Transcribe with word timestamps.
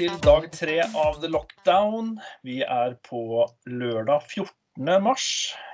til 0.00 0.20
dag 0.24 0.46
tre 0.54 0.78
av 0.96 1.18
The 1.20 1.28
Lockdown. 1.28 2.14
Vi 2.46 2.62
er 2.64 2.94
på 3.04 3.42
lørdag 3.68 4.22
14. 4.30 5.02
mars. 5.04 5.26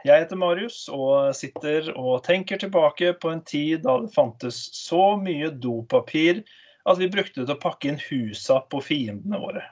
Jeg 0.03 0.25
heter 0.25 0.41
Marius 0.41 0.81
og 0.91 1.31
sitter 1.39 1.93
og 1.93 2.25
tenker 2.27 2.59
tilbake 2.59 3.13
på 3.23 3.31
en 3.31 3.45
tid 3.47 3.85
da 3.85 4.01
det 4.03 4.11
fantes 4.17 4.59
så 4.75 5.13
mye 5.21 5.53
dopapir 5.63 6.43
at 6.91 6.99
vi 6.99 7.11
brukte 7.13 7.39
det 7.39 7.47
til 7.47 7.55
å 7.55 7.63
pakke 7.63 7.93
inn 7.93 8.03
husa 8.09 8.59
på 8.67 8.83
fiendene 8.89 9.39
våre. 9.45 9.63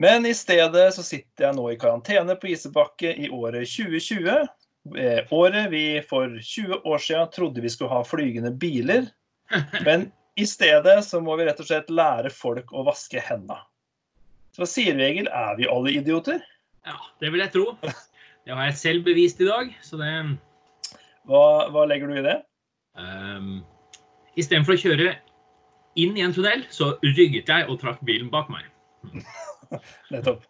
Men 0.00 0.24
i 0.24 0.32
stedet 0.32 0.88
så 0.96 1.04
sitter 1.04 1.50
jeg 1.50 1.60
nå 1.60 1.68
i 1.74 1.78
karantene 1.80 2.40
på 2.40 2.54
Isebakke 2.54 3.12
i 3.20 3.28
året 3.28 3.68
2020. 3.68 4.48
Eh, 4.96 5.22
året 5.28 5.68
vi 5.76 5.86
for 6.08 6.40
20 6.40 6.80
år 6.80 7.04
siden 7.10 7.32
trodde 7.36 7.68
vi 7.68 7.76
skulle 7.76 8.00
ha 8.00 8.04
flygende 8.08 8.56
biler. 8.64 9.10
Men 9.84 10.08
i 10.36 10.46
stedet 10.48 10.96
så 11.06 11.20
må 11.22 11.36
vi 11.38 11.46
rett 11.46 11.60
og 11.62 11.68
slett 11.68 11.92
lære 11.92 12.32
folk 12.34 12.72
å 12.74 12.84
vaske 12.86 13.22
hendene. 13.22 13.60
Så 14.54 14.66
sier 14.70 14.98
Egil? 15.02 15.28
Er 15.34 15.56
vi 15.58 15.68
alle 15.70 15.94
idioter? 15.98 16.42
Ja, 16.86 16.96
det 17.22 17.32
vil 17.34 17.42
jeg 17.42 17.52
tro. 17.54 17.66
Det 17.82 18.52
har 18.52 18.68
jeg 18.68 18.78
selv 18.78 19.06
bevist 19.06 19.40
i 19.42 19.48
dag, 19.48 19.70
så 19.82 19.98
det 19.98 20.10
Hva, 21.24 21.70
hva 21.72 21.86
legger 21.88 22.10
du 22.10 22.18
i 22.20 22.26
det? 22.26 22.36
um, 22.98 23.62
Istedenfor 24.38 24.76
å 24.76 24.82
kjøre 24.82 25.14
inn 25.98 26.16
i 26.18 26.24
en 26.26 26.34
tunnel, 26.34 26.64
så 26.74 26.92
rygget 27.02 27.50
jeg 27.50 27.68
og 27.70 27.78
trakk 27.80 28.02
bilen 28.06 28.30
bak 28.30 28.50
meg. 28.50 28.66
Nettopp. 30.12 30.42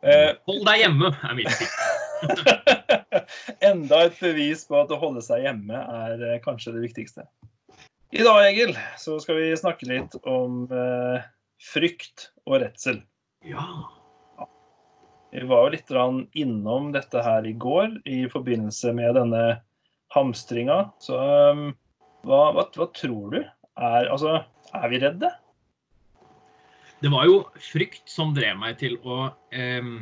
Uh, 0.00 0.32
Hold 0.48 0.64
deg 0.68 0.84
hjemme, 0.84 1.12
er 1.12 1.36
mitt 1.36 1.52
tips. 1.60 1.76
enda 3.70 4.04
et 4.06 4.18
bevis 4.20 4.64
på 4.68 4.78
at 4.80 4.92
å 4.94 4.98
holde 5.00 5.22
seg 5.24 5.44
hjemme 5.44 5.78
er 5.78 6.24
eh, 6.32 6.40
kanskje 6.44 6.74
det 6.76 6.84
viktigste. 6.86 7.26
I 8.10 8.22
dag, 8.24 8.46
Egil, 8.46 8.78
så 8.96 9.18
skal 9.20 9.36
vi 9.36 9.56
snakke 9.60 9.84
litt 9.84 10.14
om 10.24 10.62
eh, 10.72 11.24
frykt 11.60 12.30
og 12.48 12.62
redsel. 12.62 13.02
Ja. 13.44 13.66
Vi 15.28 15.42
var 15.44 15.66
jo 15.66 15.74
litt 15.74 15.92
innom 16.40 16.88
dette 16.94 17.20
her 17.20 17.44
i 17.44 17.52
går 17.52 17.98
i 18.08 18.22
forbindelse 18.32 18.94
med 18.96 19.12
denne 19.18 19.42
hamstringa. 20.16 20.86
Så 21.04 21.18
um, 21.20 21.66
hva, 22.24 22.46
hva, 22.56 22.64
hva 22.72 22.88
tror 22.96 23.36
du? 23.36 23.42
Er, 23.76 24.08
altså, 24.08 24.38
er 24.72 24.88
vi 24.88 25.02
redde? 25.04 25.30
Det 27.04 27.12
var 27.12 27.28
jo 27.28 27.42
frykt 27.60 28.08
som 28.08 28.32
drev 28.32 28.56
meg 28.56 28.80
til 28.80 28.96
å 29.04 29.26
eh, 29.52 29.92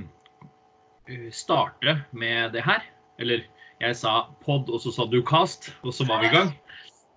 starte 1.34 1.99
med 2.15 2.55
det 2.55 2.62
her. 2.71 2.87
Eller 3.19 3.43
jeg 3.83 3.99
sa 3.99 4.29
pod, 4.47 4.71
og 4.71 4.79
så 4.81 4.95
sa 4.95 5.11
du 5.11 5.19
cast, 5.27 5.73
og 5.83 5.91
så 5.93 6.07
var 6.07 6.23
vi 6.23 6.31
i 6.31 6.37
gang. 6.39 6.55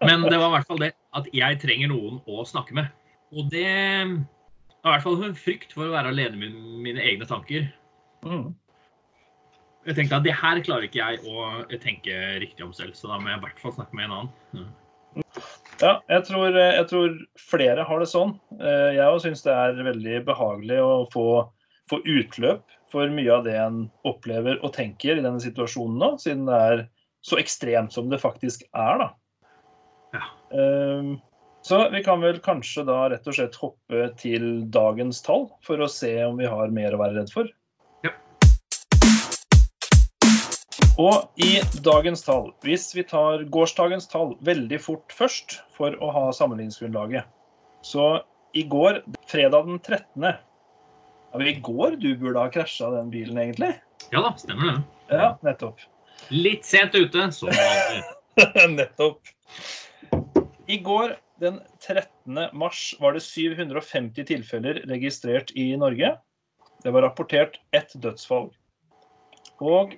Men 0.06 0.24
det 0.24 0.40
var 0.40 0.48
i 0.48 0.56
hvert 0.58 0.70
fall 0.70 0.82
det 0.82 0.94
at 1.18 1.28
jeg 1.36 1.60
trenger 1.62 1.92
noen 1.92 2.20
å 2.30 2.46
snakke 2.48 2.76
med. 2.78 2.90
Og 3.36 3.50
det 3.52 3.68
var 4.80 4.94
i 4.94 4.96
hvert 4.96 5.06
fall 5.06 5.24
en 5.28 5.38
frykt 5.38 5.76
for 5.76 5.90
å 5.90 5.94
være 5.94 6.14
alene 6.14 6.40
med 6.40 6.56
mine 6.86 7.04
egne 7.04 7.28
tanker. 7.30 7.68
Mm. 8.24 8.54
Jeg 9.88 9.98
tenkte 9.98 10.20
at 10.20 10.26
det 10.28 10.36
her 10.36 10.60
klarer 10.64 10.88
ikke 10.88 11.02
jeg 11.02 11.20
å 11.28 11.80
tenke 11.82 12.16
riktig 12.44 12.66
om 12.66 12.74
selv, 12.76 12.96
så 12.98 13.12
da 13.12 13.20
må 13.20 13.32
jeg 13.32 13.40
i 13.40 13.44
hvert 13.48 13.62
fall 13.64 13.76
snakke 13.76 13.98
med 13.98 14.08
en 14.10 14.18
annen. 14.18 14.68
Ja, 15.80 15.94
jeg 16.12 16.26
tror, 16.28 16.56
jeg 16.60 16.88
tror 16.90 17.16
flere 17.40 17.86
har 17.88 18.02
det 18.02 18.10
sånn. 18.12 18.36
Eh, 18.60 18.98
Jeg 18.98 19.08
òg 19.08 19.22
syns 19.24 19.46
det 19.46 19.56
er 19.56 19.80
veldig 19.88 20.20
behagelig 20.28 20.82
å 20.84 20.92
få, 21.14 21.28
få 21.90 22.02
utløp 22.04 22.66
for 22.92 23.12
mye 23.14 23.32
av 23.32 23.46
det 23.48 23.56
en 23.62 23.86
opplever 24.08 24.60
og 24.66 24.74
tenker 24.76 25.18
i 25.18 25.24
denne 25.24 25.42
situasjonen 25.42 26.00
nå, 26.02 26.12
siden 26.22 26.48
det 26.50 26.60
er 26.72 26.84
så 27.26 27.40
ekstremt 27.40 27.96
som 27.96 28.12
det 28.12 28.22
faktisk 28.22 28.66
er, 28.70 29.02
da. 29.02 29.10
Ja. 30.52 30.60
Eh, 30.60 31.16
Så 31.62 31.90
vi 31.92 32.00
kan 32.04 32.22
vel 32.24 32.38
kanskje 32.40 32.86
da 32.88 33.10
rett 33.12 33.26
og 33.28 33.36
slett 33.36 33.56
hoppe 33.60 34.06
til 34.18 34.64
dagens 34.72 35.20
tall 35.22 35.50
for 35.62 35.82
å 35.84 35.90
se 35.92 36.14
om 36.24 36.38
vi 36.40 36.48
har 36.48 36.72
mer 36.72 36.96
å 36.96 37.00
være 37.02 37.18
redd 37.20 37.34
for. 37.34 37.50
Ja. 38.06 38.14
Og 41.00 41.28
i 41.44 41.60
dagens 41.84 42.24
tall, 42.24 42.54
hvis 42.64 42.88
vi 42.96 43.04
tar 43.04 43.44
gårsdagens 43.52 44.08
tall 44.08 44.38
veldig 44.48 44.80
fort 44.82 45.12
først 45.16 45.60
for 45.76 45.96
å 46.00 46.12
ha 46.16 46.26
sammenligningsgrunnlaget. 46.36 47.28
Så 47.84 48.08
i 48.56 48.64
går, 48.64 49.02
fredag 49.28 49.68
den 49.68 49.80
13. 49.84 50.26
Ja, 50.32 51.42
I 51.44 51.54
går 51.62 52.00
du 52.02 52.16
burde 52.18 52.40
ha 52.40 52.50
krasja 52.52 52.90
den 52.96 53.12
bilen, 53.14 53.38
egentlig. 53.38 53.76
Ja 54.16 54.24
da, 54.26 54.32
stemmer 54.40 54.72
det. 54.72 54.80
Ja, 55.12 55.30
nettopp. 55.46 55.84
Litt 56.32 56.66
sent 56.66 56.96
ute, 56.96 57.28
som 57.36 57.52
vanlig. 57.52 58.02
nettopp. 58.80 59.36
I 60.70 60.78
går, 60.86 61.16
den 61.42 61.58
13. 61.82 62.50
mars, 62.54 62.96
var 63.02 63.16
det 63.16 63.24
750 63.26 64.28
tilfeller 64.30 64.84
registrert 64.90 65.50
i 65.58 65.72
Norge. 65.82 66.12
Det 66.84 66.92
var 66.94 67.08
rapportert 67.08 67.58
ett 67.74 67.96
dødsfall. 67.98 68.52
Og 69.66 69.96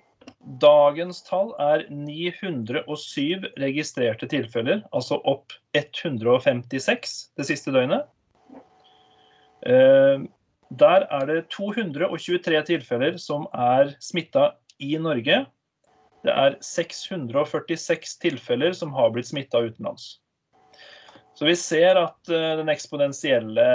dagens 0.64 1.20
tall 1.28 1.52
er 1.60 1.84
907 1.92 3.50
registrerte 3.60 4.30
tilfeller, 4.32 4.80
altså 4.96 5.20
opp 5.28 5.52
156 5.76 7.18
det 7.36 7.50
siste 7.52 7.76
døgnet. 7.76 8.08
Eh, 9.68 10.24
Der 10.72 11.04
er 11.12 11.26
det 11.28 11.50
223 11.52 12.64
tilfeller 12.64 13.18
som 13.20 13.44
er 13.52 13.92
smitta 14.00 14.54
i 14.80 14.96
Norge. 14.96 15.44
Det 16.24 16.32
er 16.32 16.56
646 16.64 18.16
tilfeller 18.24 18.72
som 18.72 18.94
har 18.96 19.12
blitt 19.12 19.28
smitta 19.28 19.60
utenlands. 19.68 20.21
Så 21.34 21.46
vi 21.46 21.56
ser 21.56 21.98
at 21.98 22.30
eh, 22.30 22.56
den 22.60 22.72
eksponentielle 22.72 23.68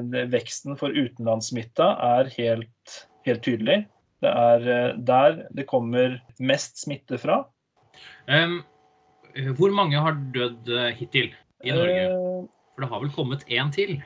eh, 0.00 0.28
veksten 0.30 0.78
for 0.80 0.94
utenlandssmitta 0.94 1.90
er 2.06 2.30
helt, 2.36 3.00
helt 3.26 3.42
tydelig. 3.44 3.82
Det 4.24 4.30
er 4.30 4.68
eh, 4.76 4.92
der 4.96 5.42
det 5.56 5.66
kommer 5.70 6.20
mest 6.38 6.80
smitte 6.84 7.18
fra. 7.20 7.42
Um, 8.30 8.62
hvor 9.58 9.74
mange 9.74 10.00
har 10.00 10.16
dødd 10.34 10.70
hittil 10.96 11.34
i 11.66 11.74
Norge? 11.74 12.06
For 12.74 12.86
det 12.86 12.90
har 12.94 13.04
vel 13.04 13.12
kommet 13.14 13.44
én 13.50 13.74
til? 13.74 13.98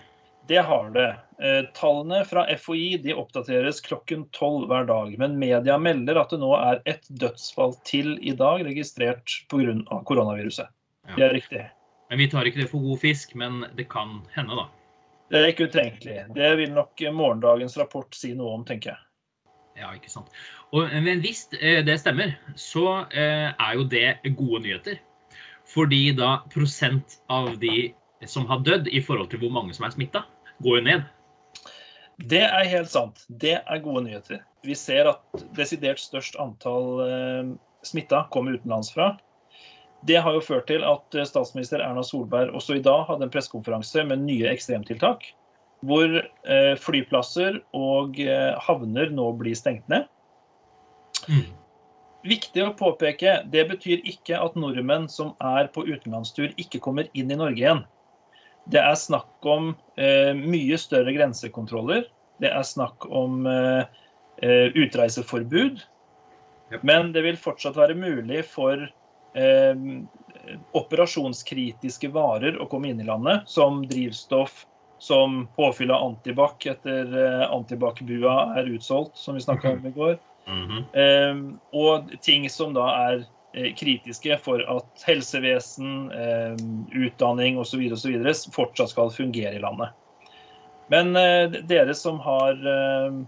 Det 0.48 0.60
har 0.60 0.90
det. 0.92 1.08
Tallene 1.72 2.18
fra 2.28 2.42
FHI 2.60 2.98
de 3.00 3.14
oppdateres 3.16 3.78
klokken 3.86 4.26
tolv 4.36 4.66
hver 4.68 4.84
dag. 4.90 5.14
Men 5.22 5.38
media 5.40 5.78
melder 5.80 6.20
at 6.20 6.34
det 6.34 6.40
nå 6.42 6.50
er 6.58 6.82
ett 6.90 7.08
dødsfall 7.08 7.72
til 7.88 8.18
i 8.20 8.34
dag 8.36 8.60
registrert 8.66 9.38
pga. 9.48 10.02
koronaviruset. 10.04 10.68
Ja. 11.08 11.16
Det 11.16 11.24
er 11.24 11.34
riktig. 11.38 11.64
Men 12.14 12.20
Vi 12.22 12.28
tar 12.30 12.46
ikke 12.46 12.60
det 12.62 12.68
for 12.70 12.78
god 12.78 13.00
fisk, 13.02 13.32
men 13.34 13.64
det 13.74 13.88
kan 13.90 14.20
hende, 14.36 14.54
da. 14.54 14.68
Det 15.32 15.40
er 15.40 15.48
ikke 15.50 15.66
utenkelig. 15.66 16.20
Det 16.36 16.50
vil 16.60 16.70
nok 16.70 17.02
morgendagens 17.10 17.74
rapport 17.80 18.14
si 18.14 18.30
noe 18.38 18.52
om, 18.54 18.62
tenker 18.62 18.92
jeg. 18.92 19.00
Ja, 19.80 19.88
ikke 19.96 20.12
sant. 20.12 20.30
Og, 20.70 20.86
men 21.02 21.24
hvis 21.24 21.48
eh, 21.58 21.80
det 21.82 21.96
stemmer, 22.04 22.36
så 22.54 23.00
eh, 23.10 23.50
er 23.50 23.72
jo 23.74 23.88
det 23.90 24.20
gode 24.38 24.62
nyheter. 24.62 25.02
Fordi 25.66 26.12
da 26.14 26.36
prosent 26.54 27.18
av 27.34 27.56
de 27.58 27.90
som 28.30 28.46
har 28.46 28.62
dødd 28.62 28.92
i 28.94 29.02
forhold 29.02 29.32
til 29.32 29.42
hvor 29.42 29.50
mange 29.58 29.74
som 29.74 29.88
er 29.88 29.96
smitta, 29.96 30.22
går 30.62 30.78
jo 30.78 30.86
ned. 30.86 31.10
Det 32.30 32.44
er 32.46 32.70
helt 32.70 32.94
sant. 32.94 33.26
Det 33.26 33.56
er 33.58 33.82
gode 33.82 34.06
nyheter. 34.06 34.46
Vi 34.62 34.78
ser 34.78 35.10
at 35.16 35.46
desidert 35.58 35.98
størst 35.98 36.38
antall 36.38 36.90
eh, 37.10 37.54
smitta 37.82 38.28
kommer 38.30 38.54
utenlandsfra. 38.54 39.16
Det 40.04 40.20
har 40.20 40.36
jo 40.36 40.44
ført 40.44 40.68
til 40.68 40.84
at 40.84 41.16
eh, 41.16 41.26
statsminister 41.28 41.82
Erna 41.84 42.04
Solberg 42.04 42.52
også 42.56 42.78
i 42.78 42.84
dag 42.84 43.06
hadde 43.08 43.26
en 43.26 43.32
pressekonferanse 43.32 44.04
med 44.08 44.24
nye 44.26 44.50
ekstremtiltak. 44.52 45.26
Hvor 45.84 46.08
eh, 46.20 46.74
flyplasser 46.80 47.60
og 47.76 48.20
eh, 48.20 48.52
havner 48.66 49.12
nå 49.12 49.30
blir 49.40 49.56
stengt 49.58 49.88
ned. 49.92 50.08
Mm. 51.28 51.52
Viktig 52.24 52.62
å 52.64 52.72
påpeke, 52.76 53.42
det 53.52 53.66
betyr 53.68 54.04
ikke 54.08 54.38
at 54.40 54.54
nordmenn 54.56 55.10
som 55.12 55.34
er 55.44 55.68
på 55.72 55.84
utenlandstur, 55.84 56.54
ikke 56.60 56.80
kommer 56.84 57.10
inn 57.12 57.32
i 57.32 57.36
Norge 57.36 57.60
igjen. 57.60 57.82
Det 58.72 58.80
er 58.80 58.96
snakk 58.96 59.44
om 59.44 59.74
eh, 60.00 60.32
mye 60.32 60.78
større 60.80 61.12
grensekontroller. 61.12 62.06
Det 62.40 62.48
er 62.48 62.64
snakk 62.64 63.04
om 63.12 63.44
eh, 63.48 63.84
utreiseforbud. 64.72 65.84
Men 66.80 67.12
det 67.12 67.26
vil 67.26 67.36
fortsatt 67.36 67.76
være 67.76 67.96
mulig 67.98 68.40
for 68.48 68.88
operasjonskritiske 70.74 72.08
varer 72.14 72.58
å 72.62 72.68
komme 72.70 72.92
inn 72.92 73.00
i 73.00 73.06
landet, 73.08 73.48
som 73.50 73.82
drivstoff, 73.88 74.64
som 74.98 75.48
påfyll 75.56 75.90
av 75.90 76.04
antibac 76.06 76.66
etter 76.66 77.10
eh, 77.18 77.44
antibac-bua 77.52 78.36
er 78.58 78.70
utsolgt, 78.72 79.16
som 79.18 79.34
vi 79.34 79.42
snakka 79.44 79.74
om 79.76 79.86
i 79.86 79.94
går. 79.94 80.18
Mhm. 80.46 80.84
Eh, 80.92 81.40
og 81.72 82.14
ting 82.22 82.48
som 82.52 82.74
da 82.76 82.86
er 83.10 83.26
eh, 83.54 83.72
kritiske 83.76 84.38
for 84.44 84.64
at 84.76 85.04
helsevesen, 85.06 86.10
eh, 86.12 86.56
utdanning 87.04 87.58
osv. 87.58 87.84
fortsatt 88.54 88.94
skal 88.94 89.12
fungere 89.12 89.56
i 89.56 89.62
landet. 89.62 89.92
Men 90.92 91.16
eh, 91.16 91.60
dere 91.64 91.94
som 91.94 92.20
har 92.20 92.52
eh, 92.52 93.20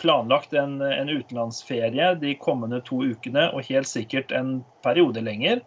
planlagt 0.00 0.52
en, 0.52 0.80
en 0.82 1.08
utenlandsferie 1.08 2.14
de 2.20 2.34
kommende 2.42 2.80
to 2.86 3.00
ukene, 3.04 3.48
og 3.54 3.66
helt 3.68 3.88
sikkert 3.88 4.32
en 4.36 4.58
periode 4.84 5.22
lenger, 5.24 5.62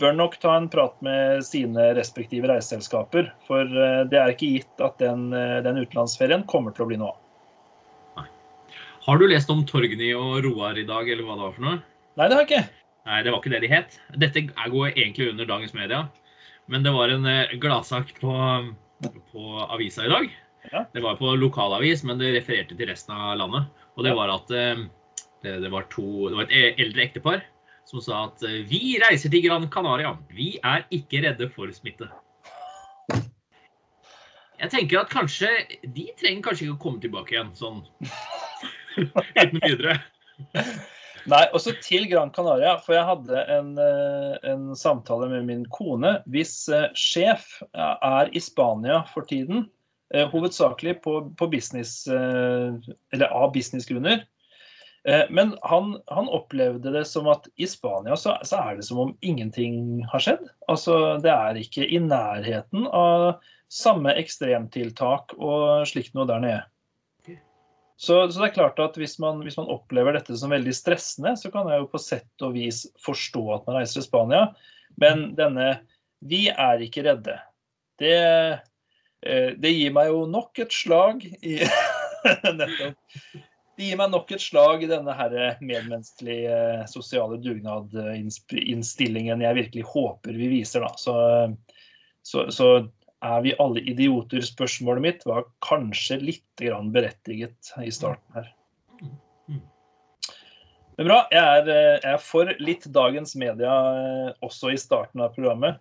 bør 0.00 0.16
nok 0.16 0.36
ta 0.42 0.56
en 0.58 0.68
prat 0.72 0.96
med 1.04 1.44
sine 1.46 1.92
respektive 1.96 2.50
reiseselskaper. 2.50 3.30
For 3.48 3.64
eh, 3.64 4.02
det 4.10 4.20
er 4.20 4.34
ikke 4.34 4.52
gitt 4.58 4.84
at 4.84 4.98
den, 5.02 5.30
eh, 5.36 5.60
den 5.64 5.80
utenlandsferien 5.80 6.44
kommer 6.50 6.76
til 6.76 6.86
å 6.86 6.90
bli 6.90 7.00
noe 7.00 7.14
av. 7.14 7.22
Har 9.06 9.20
du 9.22 9.28
lest 9.30 9.50
om 9.54 9.60
Torgny 9.62 10.10
og 10.18 10.40
Roar 10.42 10.78
i 10.80 10.86
dag, 10.86 11.06
eller 11.06 11.22
hva 11.22 11.36
det 11.36 11.44
var 11.44 11.52
for 11.54 11.62
noe? 11.62 11.76
Nei, 12.18 12.26
det 12.26 12.34
har 12.34 12.42
jeg 12.42 12.48
ikke. 12.48 12.86
Nei, 13.06 13.18
det 13.22 13.30
var 13.30 13.38
ikke 13.38 13.52
det 13.52 13.60
de 13.62 13.68
het. 13.70 14.00
Dette 14.18 14.42
går 14.50 14.88
egentlig 14.88 15.28
under 15.30 15.46
dagens 15.46 15.76
media. 15.76 16.00
Men 16.66 16.82
det 16.82 16.90
var 16.96 17.12
en 17.14 17.28
eh, 17.30 17.54
gladsak 17.62 18.10
på, 18.18 18.32
på 19.30 19.44
avisa 19.62 20.08
i 20.08 20.10
dag. 20.10 20.34
Det 20.70 21.02
var 21.02 21.18
på 21.18 21.34
lokalavis, 21.38 22.04
men 22.06 22.18
det 22.20 22.34
refererte 22.34 22.76
til 22.76 22.88
resten 22.90 23.14
av 23.16 23.36
landet. 23.40 23.68
Og 23.96 24.06
det 24.06 24.14
var 24.16 24.32
at 24.34 24.50
eh, 24.54 24.86
det, 25.44 25.58
det, 25.62 25.70
var 25.72 25.86
to, 25.92 26.28
det 26.30 26.38
var 26.38 26.48
et 26.48 26.56
e- 26.56 26.74
eldre 26.84 27.04
ektepar 27.06 27.44
som 27.86 28.02
sa 28.02 28.24
at 28.26 28.42
eh, 28.46 28.62
vi 28.68 28.96
reiser 29.02 29.32
til 29.32 29.44
Gran 29.46 29.68
Canaria. 29.72 30.16
Vi 30.34 30.56
er 30.64 30.86
ikke 30.94 31.22
redde 31.24 31.48
for 31.54 31.70
smitte. 31.74 32.08
Jeg 34.56 34.72
tenker 34.72 35.02
at 35.02 35.12
kanskje 35.12 35.50
de 35.84 36.08
trenger 36.16 36.42
kanskje 36.46 36.66
ikke 36.66 36.76
å 36.78 36.82
komme 36.86 37.02
tilbake 37.02 37.34
igjen 37.36 37.52
sånn 37.58 37.82
uten 38.96 39.60
videre. 39.60 39.98
Nei, 41.26 41.42
også 41.56 41.74
til 41.82 42.06
Gran 42.08 42.30
Canaria, 42.32 42.76
for 42.82 42.96
jeg 42.96 43.06
hadde 43.08 43.46
en, 43.52 43.72
eh, 43.82 44.34
en 44.52 44.68
samtale 44.78 45.28
med 45.30 45.46
min 45.48 45.64
kone. 45.74 46.18
Hvis 46.30 46.68
sjef 46.96 47.58
er 47.76 48.30
i 48.32 48.42
Spania 48.42 49.02
for 49.12 49.26
tiden, 49.28 49.66
hovedsakelig 50.14 51.00
på, 51.02 51.18
på 51.38 51.48
business, 51.50 52.06
eh, 52.06 53.26
av 53.30 53.52
businessgrunner, 53.52 54.22
eh, 55.08 55.24
men 55.30 55.56
han, 55.62 55.96
han 56.06 56.28
opplevde 56.28 56.92
det 56.94 57.04
som 57.10 57.26
at 57.32 57.48
i 57.56 57.66
Spania 57.66 58.16
så, 58.16 58.36
så 58.46 58.60
er 58.62 58.78
det 58.78 58.86
som 58.86 59.02
om 59.02 59.16
ingenting 59.20 60.04
har 60.12 60.22
skjedd. 60.22 60.46
Altså, 60.70 61.16
det 61.24 61.32
er 61.32 61.58
ikke 61.60 61.88
i 61.88 62.00
nærheten 62.02 62.86
av 62.86 63.42
samme 63.72 64.14
ekstremtiltak 64.14 65.34
og 65.42 65.88
slikt 65.90 66.14
noe 66.14 66.28
der 66.30 66.42
nede. 66.44 66.62
Så, 67.96 68.28
så 68.28 68.42
det 68.42 68.50
er 68.50 68.56
klart 68.58 68.80
at 68.82 68.96
hvis 69.00 69.16
man, 69.22 69.40
hvis 69.40 69.56
man 69.56 69.70
opplever 69.72 70.14
dette 70.14 70.36
som 70.36 70.52
veldig 70.52 70.74
stressende, 70.76 71.32
så 71.40 71.48
kan 71.52 71.68
jeg 71.72 71.80
jo 71.80 71.90
på 71.90 72.00
sett 72.00 72.44
og 72.44 72.52
vis 72.52 72.84
forstå 73.02 73.44
at 73.54 73.68
man 73.68 73.78
reiser 73.80 74.02
til 74.02 74.06
Spania. 74.10 74.42
Men 75.00 75.30
denne 75.36 75.78
'vi 76.20 76.46
er 76.52 76.82
ikke 76.84 77.04
redde', 77.04 77.38
det, 78.00 78.12
eh, 78.12 78.58
det 79.22 79.72
gir 79.72 79.94
meg 79.96 80.10
jo 80.12 80.24
nok 80.30 80.60
et 80.62 80.74
slag 80.74 81.24
i 81.24 81.58
Nettopp. 82.58 82.98
Det 83.76 83.90
gir 83.90 83.98
meg 84.00 84.12
nok 84.12 84.30
et 84.32 84.40
slag 84.40 84.84
i 84.84 84.88
denne 84.88 85.12
her 85.18 85.34
medmenneskelige 85.60 86.86
sosiale 86.88 87.36
dugnadinnstillingen 87.44 89.44
jeg 89.44 89.58
virkelig 89.58 89.84
håper 89.90 90.36
vi 90.36 90.48
viser. 90.54 90.86
Da. 90.86 90.94
Så, 90.96 91.16
så, 92.24 92.46
så 92.48 92.70
er 93.24 93.42
vi 93.44 93.52
alle 93.60 93.84
idioter? 93.84 94.40
Spørsmålet 94.44 95.04
mitt 95.04 95.26
var 95.28 95.44
kanskje 95.64 96.16
litt 96.22 96.64
berettiget 96.92 97.74
i 97.84 97.92
starten 97.92 98.40
her. 98.40 98.52
Men 100.96 101.10
bra. 101.10 101.18
Jeg 101.32 101.44
er, 101.44 101.68
eh, 101.68 101.98
jeg 102.00 102.14
er 102.14 102.22
for 102.24 102.52
litt 102.62 102.86
dagens 102.92 103.36
media 103.36 103.72
eh, 104.00 104.32
også 104.44 104.72
i 104.72 104.80
starten 104.80 105.20
av 105.20 105.34
programmet. 105.36 105.76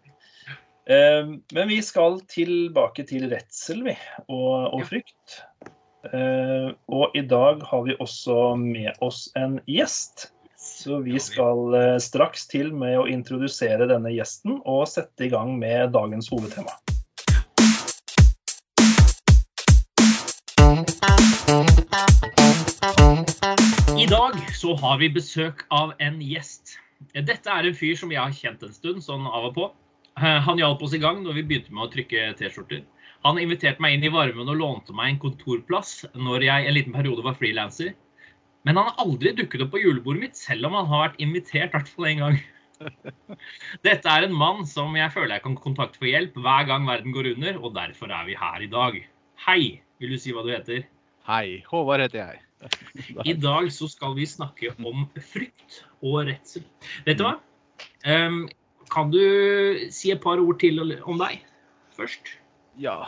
Eh, 0.85 1.25
Men 1.53 1.67
vi 1.67 1.81
skal 1.81 2.19
tilbake 2.29 3.05
til 3.09 3.25
redsel, 3.31 3.81
vi, 3.87 3.95
og, 4.29 4.73
og 4.73 4.85
frykt. 4.85 5.39
Eh, 6.13 6.69
Og 6.87 7.15
i 7.17 7.23
dag 7.25 7.63
har 7.65 7.85
vi 7.87 7.95
også 7.99 8.55
med 8.59 8.93
oss 9.01 9.29
en 9.35 9.59
gjest. 9.65 10.29
Så 10.61 10.99
vi 11.05 11.17
skal 11.21 11.73
eh, 11.77 11.97
straks 12.01 12.45
til 12.49 12.69
med 12.73 12.97
å 12.97 13.07
introdusere 13.09 13.87
denne 13.89 14.13
gjesten 14.13 14.59
og 14.65 14.85
sette 14.89 15.25
i 15.25 15.29
gang 15.33 15.57
med 15.57 15.93
dagens 15.93 16.29
hovedtema. 16.29 16.73
I 23.97 24.05
dag 24.09 24.37
så 24.53 24.75
har 24.77 24.99
vi 25.01 25.09
besøk 25.09 25.65
av 25.73 25.93
en 25.97 26.21
gjest. 26.21 26.77
Dette 27.13 27.49
er 27.49 27.65
en 27.65 27.77
fyr 27.77 27.97
som 27.97 28.13
jeg 28.13 28.21
har 28.21 28.33
kjent 28.33 28.65
en 28.65 28.73
stund, 28.73 29.01
sånn 29.05 29.25
av 29.25 29.49
og 29.49 29.57
på. 29.57 29.67
Eh, 30.21 30.41
Han 30.47 30.59
hjalp 30.61 30.83
oss 30.85 30.95
i 30.95 31.01
gang 31.03 31.21
når 31.23 31.39
vi 31.39 31.47
begynte 31.49 31.75
med 31.75 31.87
å 31.87 31.91
trykke 31.91 32.31
T-skjorter. 32.39 32.83
Han 33.25 33.39
inviterte 33.41 33.81
meg 33.81 33.97
inn 33.97 34.05
i 34.05 34.13
varmen 34.13 34.49
og 34.51 34.59
lånte 34.59 34.95
meg 34.95 35.13
en 35.13 35.21
kontorplass 35.23 36.03
når 36.13 36.45
jeg 36.45 36.67
en 36.67 36.75
liten 36.77 36.95
periode 36.95 37.25
var 37.25 37.37
frilanser. 37.39 37.95
Men 38.65 38.79
han 38.79 38.89
har 38.89 39.01
aldri 39.03 39.33
dukket 39.37 39.65
opp 39.65 39.73
på 39.75 39.81
julebordet 39.81 40.23
mitt, 40.23 40.37
selv 40.37 40.69
om 40.69 40.77
han 40.77 40.87
har 40.89 41.07
vært 41.07 41.19
invitert 41.21 41.69
i 41.69 41.75
hvert 41.75 41.91
fall 41.91 42.07
én 42.09 42.21
gang. 42.23 42.39
Dette 43.87 44.11
er 44.11 44.25
en 44.25 44.35
mann 44.35 44.63
som 44.69 44.95
jeg 44.97 45.13
føler 45.13 45.35
jeg 45.35 45.45
kan 45.45 45.57
kontakte 45.61 46.01
for 46.01 46.09
hjelp 46.09 46.37
hver 46.43 46.65
gang 46.69 46.87
verden 46.89 47.13
går 47.15 47.31
under, 47.35 47.59
og 47.61 47.75
derfor 47.77 48.13
er 48.13 48.25
vi 48.29 48.37
her 48.39 48.65
i 48.65 48.71
dag. 48.71 48.97
Hei, 49.45 49.61
vil 50.01 50.15
du 50.15 50.21
si 50.21 50.33
hva 50.35 50.45
du 50.45 50.51
heter? 50.53 50.85
Hei, 51.29 51.61
Håvard 51.69 52.05
heter 52.05 52.21
jeg. 52.21 52.41
I 53.31 53.35
dag 53.37 53.67
så 53.73 53.89
skal 53.91 54.15
vi 54.17 54.25
snakke 54.29 54.73
om 54.79 55.07
frykt 55.17 55.83
og 56.01 56.23
redsel. 56.29 56.65
Vet 57.05 57.21
du 57.21 57.25
hva? 57.27 57.37
Ehm, 58.05 58.45
kan 58.95 59.11
du 59.11 59.19
si 59.91 60.13
et 60.13 60.21
par 60.23 60.39
ord 60.39 60.59
til 60.63 60.79
om 60.81 61.19
deg 61.19 61.43
først? 61.95 62.31
Ja, 62.79 63.03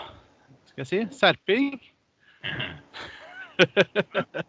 skal 0.68 0.84
jeg 0.84 0.92
si 0.92 1.00
serping. 1.16 1.80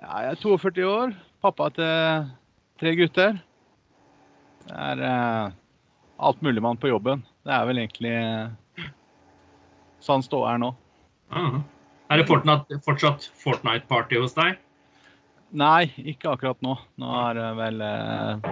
Ja, 0.00 0.20
jeg 0.24 0.30
er 0.32 0.38
42 0.40 0.84
år, 0.88 1.10
pappa 1.44 1.66
til 1.76 2.28
tre 2.80 2.92
gutter. 2.96 3.34
Det 4.64 4.76
er 4.80 5.02
eh, 5.04 6.62
mann 6.64 6.80
på 6.80 6.88
jobben. 6.88 7.20
Det 7.44 7.52
er 7.52 7.66
vel 7.68 7.82
egentlig 7.82 8.14
eh, 8.16 8.86
sånn 10.00 10.24
ståa 10.24 10.54
er 10.54 10.62
nå. 10.62 10.70
Aha. 11.36 11.60
Er 12.10 12.22
det 12.22 12.26
Fortnite, 12.26 12.80
fortsatt 12.82 13.28
Fortnite-party 13.42 14.18
hos 14.22 14.32
deg? 14.38 14.56
Nei, 15.52 15.92
ikke 16.00 16.32
akkurat 16.32 16.64
nå. 16.64 16.78
Nå 16.96 17.12
er 17.26 17.36
det 17.36 17.50
vel 17.60 17.84
eh, 17.84 18.50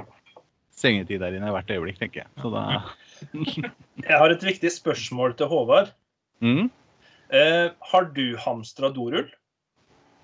sengetid 0.79 1.23
der 1.23 1.37
inne 1.37 1.51
hvert 1.55 1.71
øyeblikk, 1.75 1.99
tenker 2.01 2.25
jeg. 2.25 2.31
Så 2.43 2.53
da 2.55 2.63
Jeg 4.05 4.15
har 4.23 4.35
et 4.35 4.45
viktig 4.47 4.71
spørsmål 4.73 5.37
til 5.39 5.51
Håvard. 5.51 5.93
mm? 6.45 6.69
Eh, 7.29 7.69
har 7.91 8.07
du 8.17 8.39
hamstra 8.41 8.89
dorull? 8.95 9.29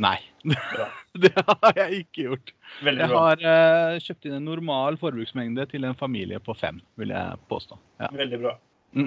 Nei. 0.00 0.16
Bra. 0.44 0.86
det 1.22 1.32
har 1.36 1.76
jeg 1.78 2.04
ikke 2.04 2.24
gjort. 2.28 2.52
Veldig 2.82 3.04
Jeg 3.04 3.12
bra. 3.12 3.20
har 3.26 3.44
uh, 3.44 3.98
kjøpt 4.02 4.26
inn 4.26 4.38
en 4.38 4.48
normal 4.48 4.96
forbruksmengde 4.98 5.66
til 5.70 5.84
en 5.86 5.94
familie 5.98 6.40
på 6.42 6.56
fem, 6.58 6.80
vil 6.98 7.12
jeg 7.14 7.42
påstå. 7.50 7.78
Ja. 8.02 8.08
Veldig 8.16 8.40
bra. 8.42 8.54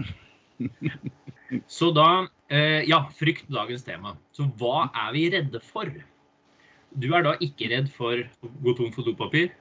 Så 1.71 1.89
da 1.95 2.27
eh, 2.51 2.83
Ja, 2.87 3.05
frykt 3.17 3.49
dagens 3.51 3.85
tema. 3.87 4.15
Så 4.35 4.47
hva 4.59 4.87
er 4.91 5.11
vi 5.15 5.25
redde 5.33 5.61
for? 5.63 5.91
Du 6.97 7.09
er 7.15 7.25
da 7.25 7.35
ikke 7.43 7.69
redd 7.71 7.91
for 7.93 8.23
å 8.43 8.51
gå 8.63 8.73
tom 8.77 8.93
for 8.95 9.07
dopapir? 9.07 9.51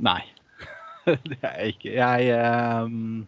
Nei, 0.00 0.20
det 1.30 1.38
er 1.40 1.54
jeg 1.60 1.74
ikke. 1.74 1.92
Jeg 1.96 2.84
um, 2.84 3.22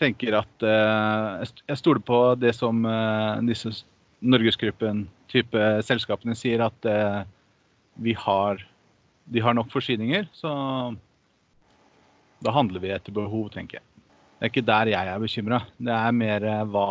tenker 0.00 0.38
at 0.40 0.64
uh, 0.64 1.44
jeg 1.68 1.80
stoler 1.80 2.02
på 2.04 2.20
det 2.40 2.54
som 2.56 2.84
uh, 2.86 3.40
disse 3.46 3.72
Norgesgruppen-type 4.20 5.66
selskapene 5.86 6.36
sier, 6.36 6.64
at 6.64 6.88
uh, 6.88 7.22
vi 8.00 8.14
har, 8.16 8.62
de 9.30 9.44
har 9.44 9.56
nok 9.56 9.70
forsyninger. 9.72 10.28
Så 10.36 10.50
da 12.40 12.56
handler 12.56 12.82
vi 12.82 12.92
etter 12.94 13.14
behov, 13.16 13.50
tenker 13.52 13.80
jeg. 13.80 13.86
Det 14.40 14.46
er 14.46 14.52
ikke 14.54 14.68
der 14.70 14.92
jeg 14.94 15.12
er 15.12 15.20
bekymra. 15.20 15.60
Det 15.76 15.92
er 15.92 16.16
mer 16.16 16.46
hva 16.72 16.86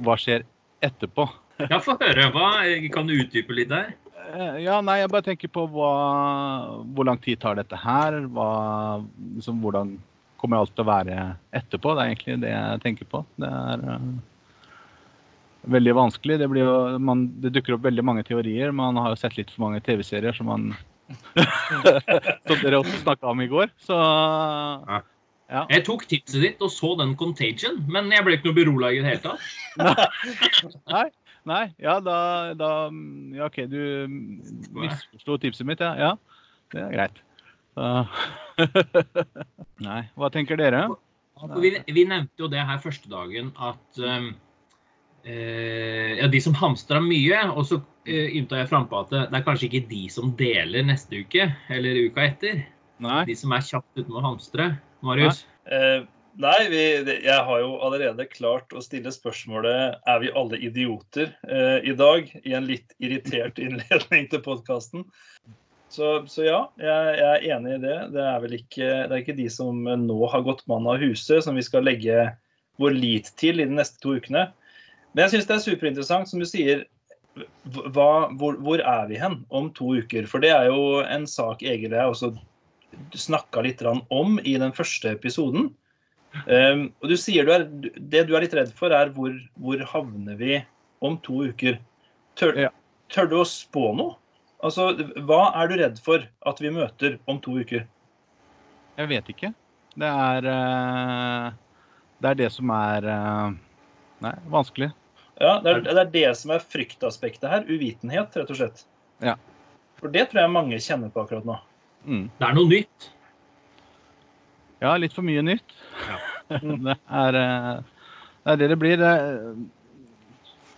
Hva 0.00 0.14
skjer 0.16 0.46
etterpå? 0.80 1.26
Ja, 1.68 1.80
få 1.82 1.98
høre. 2.00 2.30
Hva, 2.32 2.62
kan 2.94 3.08
du 3.08 3.18
utdype 3.18 3.56
litt 3.56 3.68
der? 3.68 3.90
Eh, 4.28 4.60
Ja, 4.64 4.78
nei, 4.84 5.00
jeg 5.02 5.10
bare 5.12 5.26
tenker 5.26 5.50
på 5.52 5.64
hva, 5.72 5.90
hvor 6.94 7.08
lang 7.08 7.20
tid 7.22 7.40
tar 7.42 7.58
dette 7.58 7.78
her? 7.80 8.20
Hva, 8.34 8.48
liksom, 9.36 9.60
hvordan 9.64 9.96
kommer 10.38 10.60
alt 10.60 10.74
til 10.76 10.84
å 10.84 10.90
være 10.90 11.20
etterpå? 11.56 11.94
Det 11.94 12.04
er 12.04 12.12
egentlig 12.12 12.40
det 12.44 12.52
jeg 12.52 12.82
tenker 12.84 13.08
på. 13.10 13.24
Det 13.40 13.48
er 13.48 13.84
uh, 13.88 14.10
veldig 15.74 15.96
vanskelig. 15.98 16.38
Det, 16.42 16.48
blir 16.52 16.66
jo, 16.66 16.76
man, 17.02 17.26
det 17.42 17.54
dukker 17.56 17.78
opp 17.78 17.86
veldig 17.88 18.04
mange 18.06 18.26
teorier. 18.28 18.74
Man 18.74 19.00
har 19.00 19.14
jo 19.14 19.20
sett 19.20 19.38
litt 19.38 19.52
for 19.54 19.66
mange 19.66 19.82
TV-serier 19.86 20.36
som 20.36 20.50
man 20.52 20.70
Som 22.44 22.58
dere 22.60 22.82
også 22.82 22.98
snakka 23.00 23.30
om 23.30 23.40
i 23.40 23.48
går. 23.48 23.70
Så 23.80 23.96
ja. 25.48 25.62
Jeg 25.72 25.86
tok 25.86 26.02
tipset 26.04 26.42
ditt 26.44 26.60
og 26.60 26.68
så 26.68 26.90
den 27.00 27.14
Contagion, 27.16 27.78
men 27.88 28.10
jeg 28.12 28.24
ble 28.26 28.36
ikke 28.36 28.50
noe 28.50 28.58
beroliget 28.58 29.00
i 29.00 29.04
det 29.06 29.14
hele 29.14 29.22
tatt. 29.24 30.82
Nei, 30.92 31.06
nei, 31.48 31.64
ja, 31.82 31.98
da, 32.04 32.18
da 32.58 32.72
Ja, 33.34 33.48
OK, 33.48 33.62
du 33.70 33.80
misforsto 34.08 35.38
tipset 35.42 35.68
mitt, 35.68 35.82
ja. 35.84 35.94
ja. 35.98 36.12
Det 36.74 36.84
er 36.84 36.94
greit. 36.94 37.22
Nei, 39.88 40.00
hva 40.18 40.30
tenker 40.34 40.58
dere? 40.58 40.88
Vi, 41.62 41.70
vi 41.94 42.04
nevnte 42.08 42.42
jo 42.42 42.48
det 42.50 42.64
her 42.66 42.80
første 42.82 43.10
dagen 43.10 43.52
at 43.62 44.00
um, 44.02 44.32
eh, 45.22 46.18
ja, 46.18 46.26
de 46.30 46.40
som 46.42 46.56
hamstra 46.58 47.00
mye, 47.04 47.44
og 47.52 47.68
så 47.68 47.78
eh, 48.08 48.34
ymta 48.40 48.58
jeg 48.58 48.70
frampå 48.72 49.04
at 49.04 49.14
det, 49.14 49.22
er 49.30 49.46
kanskje 49.46 49.70
ikke 49.70 49.86
de 49.92 50.02
som 50.12 50.34
deler 50.38 50.88
neste 50.88 51.22
uke 51.22 51.46
eller 51.74 52.02
uka 52.08 52.26
etter. 52.26 52.64
Nei. 53.04 53.22
De 53.28 53.36
som 53.38 53.54
er 53.54 53.62
kjapt 53.62 54.00
ute 54.00 54.08
med 54.08 54.20
å 54.20 54.26
hamstre. 54.32 54.72
Marius? 55.06 55.44
Eh, 55.70 56.02
nei, 56.40 56.58
vi, 56.72 56.82
jeg 57.24 57.44
har 57.48 57.62
jo 57.62 57.76
allerede 57.84 58.28
klart 58.30 58.74
å 58.76 58.82
stille 58.84 59.12
spørsmålet 59.14 59.98
er 60.08 60.20
vi 60.22 60.34
alle 60.38 60.60
idioter 60.62 61.32
eh, 61.48 61.78
i 61.88 61.94
dag, 61.98 62.28
i 62.44 62.54
en 62.56 62.68
litt 62.68 62.94
irritert 63.02 63.58
innledning 63.64 64.28
til 64.32 64.42
podkasten. 64.44 65.06
Så, 65.88 66.10
så 66.28 66.44
ja, 66.44 66.58
jeg, 66.76 67.14
jeg 67.16 67.28
er 67.28 67.46
enig 67.56 67.78
i 67.78 67.82
det. 67.86 67.96
Det 68.12 68.24
er 68.24 68.42
vel 68.44 68.58
ikke, 68.58 68.90
er 69.06 69.16
ikke 69.18 69.38
de 69.38 69.48
som 69.52 69.80
nå 69.86 70.18
har 70.32 70.44
gått 70.44 70.66
mann 70.68 70.88
av 70.90 71.00
huset, 71.00 71.40
som 71.44 71.56
vi 71.56 71.64
skal 71.64 71.86
legge 71.88 72.28
vår 72.78 72.94
lit 72.94 73.32
til 73.40 73.62
i 73.62 73.66
de 73.66 73.74
neste 73.74 74.00
to 74.02 74.18
ukene. 74.18 74.50
Men 75.14 75.24
jeg 75.24 75.36
syns 75.36 75.48
det 75.48 75.56
er 75.56 75.64
superinteressant, 75.64 76.30
som 76.30 76.42
du 76.42 76.46
sier. 76.48 76.84
Hva, 77.94 78.28
hvor, 78.36 78.58
hvor 78.66 78.82
er 78.82 79.08
vi 79.08 79.18
hen 79.20 79.40
om 79.54 79.72
to 79.74 79.94
uker? 79.98 80.26
For 80.30 80.42
det 80.42 80.52
er 80.54 80.68
jo 80.68 81.00
en 81.04 81.26
sak 81.30 81.62
Egil 81.62 81.92
og 81.94 81.98
jeg 81.98 82.14
også 82.14 82.30
snakka 83.18 83.62
litt 83.64 83.82
om 83.86 84.38
i 84.42 84.56
den 84.60 84.74
første 84.76 85.12
episoden. 85.14 85.70
Um, 86.44 86.82
og 87.02 87.08
du 87.08 87.16
sier 87.16 87.46
du 87.48 87.50
er, 87.54 87.62
Det 87.96 88.26
du 88.28 88.34
er 88.36 88.44
litt 88.44 88.54
redd 88.54 88.72
for, 88.76 88.92
er 88.92 89.08
hvor, 89.16 89.32
hvor 89.58 89.80
havner 89.94 90.36
vi 90.38 90.58
om 91.04 91.16
to 91.24 91.46
uker? 91.48 91.78
Tør, 92.38 92.52
Ja. 92.66 92.70
tør 93.10 93.30
du 93.30 93.36
å 93.40 93.46
spå 93.48 93.94
noe? 93.96 94.16
Altså, 94.62 94.90
Hva 95.24 95.52
er 95.56 95.68
du 95.70 95.76
redd 95.80 95.98
for 96.04 96.24
at 96.46 96.60
vi 96.60 96.70
møter 96.74 97.18
om 97.30 97.40
to 97.40 97.56
uker? 97.58 97.86
Jeg 98.98 99.08
vet 99.08 99.28
ikke. 99.32 99.52
Det 99.98 100.06
er 100.10 100.46
eh, 100.52 101.50
Det 102.20 102.30
er 102.32 102.38
det 102.44 102.50
som 102.52 102.70
er 102.74 103.06
eh, 103.08 103.50
Nei, 104.20 104.34
vanskelig. 104.50 104.90
Ja, 105.38 105.60
det 105.62 105.70
er, 105.70 105.80
det 105.86 105.98
er 106.02 106.08
det 106.10 106.36
som 106.36 106.50
er 106.50 106.58
fryktaspektet 106.58 107.46
her. 107.48 107.62
Uvitenhet, 107.70 108.34
rett 108.34 108.50
og 108.50 108.58
slett. 108.58 108.80
Ja. 109.22 109.36
For 110.00 110.10
det 110.10 110.28
tror 110.30 110.42
jeg 110.42 110.50
mange 110.54 110.80
kjenner 110.82 111.12
på 111.14 111.22
akkurat 111.22 111.46
nå. 111.46 111.54
Mm. 112.02 112.24
Det 112.38 112.48
er 112.48 112.56
noe 112.56 112.66
nytt. 112.70 113.06
Ja, 114.78 114.92
litt 114.96 115.14
for 115.16 115.26
mye 115.26 115.42
nytt. 115.42 115.74
Ja. 116.06 116.18
det, 116.86 116.94
er, 116.96 117.38
eh, 117.40 117.72
det 118.44 118.54
er 118.54 118.60
det 118.62 118.68
det 118.72 118.78
blir. 118.80 119.02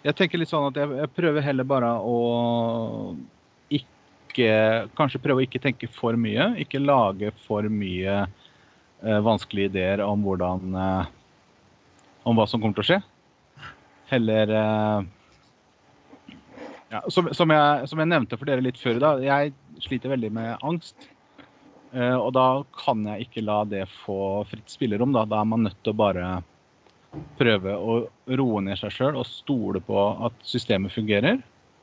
Jeg 0.01 0.17
tenker 0.17 0.41
litt 0.41 0.51
sånn 0.51 0.71
at 0.71 0.79
jeg, 0.81 0.89
jeg 1.03 1.13
prøver 1.13 1.45
heller 1.45 1.69
bare 1.69 1.93
å 2.01 2.17
ikke 4.31 4.89
Kanskje 4.95 5.21
prøve 5.23 5.43
å 5.43 5.45
ikke 5.45 5.63
tenke 5.63 5.89
for 5.91 6.17
mye. 6.19 6.53
Ikke 6.63 6.81
lage 6.81 7.33
for 7.45 7.67
mye 7.67 8.21
eh, 8.23 9.21
vanskelige 9.27 9.73
ideer 9.73 10.03
om 10.07 10.23
hvordan 10.25 10.77
eh, 10.79 11.09
Om 12.31 12.39
hva 12.39 12.47
som 12.49 12.63
kommer 12.63 12.79
til 12.79 12.85
å 12.85 12.91
skje. 12.93 13.01
Heller 14.13 14.55
eh, 14.55 15.09
ja, 16.91 17.03
som, 17.09 17.29
som, 17.35 17.51
jeg, 17.55 17.89
som 17.91 18.03
jeg 18.03 18.11
nevnte 18.11 18.39
for 18.39 18.51
dere 18.51 18.65
litt 18.65 18.79
før 18.81 18.99
i 18.99 19.03
dag, 19.03 19.21
jeg 19.23 19.53
sliter 19.85 20.11
veldig 20.11 20.31
med 20.35 20.65
angst. 20.67 21.11
Eh, 21.93 22.15
og 22.15 22.33
da 22.37 22.63
kan 22.85 23.03
jeg 23.09 23.27
ikke 23.27 23.43
la 23.45 23.65
det 23.67 23.85
få 24.05 24.45
fritt 24.51 24.71
spillerom. 24.71 25.13
Da, 25.17 25.25
da 25.27 25.41
er 25.43 25.49
man 25.51 25.65
nødt 25.67 25.79
til 25.83 25.93
å 25.95 25.99
bare 25.99 26.43
prøve 27.41 27.73
å 27.75 27.95
roe 28.39 28.61
ned 28.63 28.79
seg 28.79 28.93
sjøl 28.95 29.17
og 29.19 29.27
stole 29.27 29.81
på 29.83 29.99
at 30.29 30.37
systemet 30.47 30.93
fungerer 30.95 31.41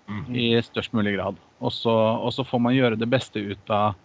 Mhm. 0.08 0.36
i 0.40 0.46
størst 0.64 0.94
mulig 0.96 1.18
grad. 1.18 1.36
Og 1.60 1.72
så, 1.76 2.46
får 2.48 2.62
man 2.64 2.74
gjøre 2.74 2.96
det 2.98 3.10
beste 3.12 3.42
ut 3.44 3.70
av 3.70 3.96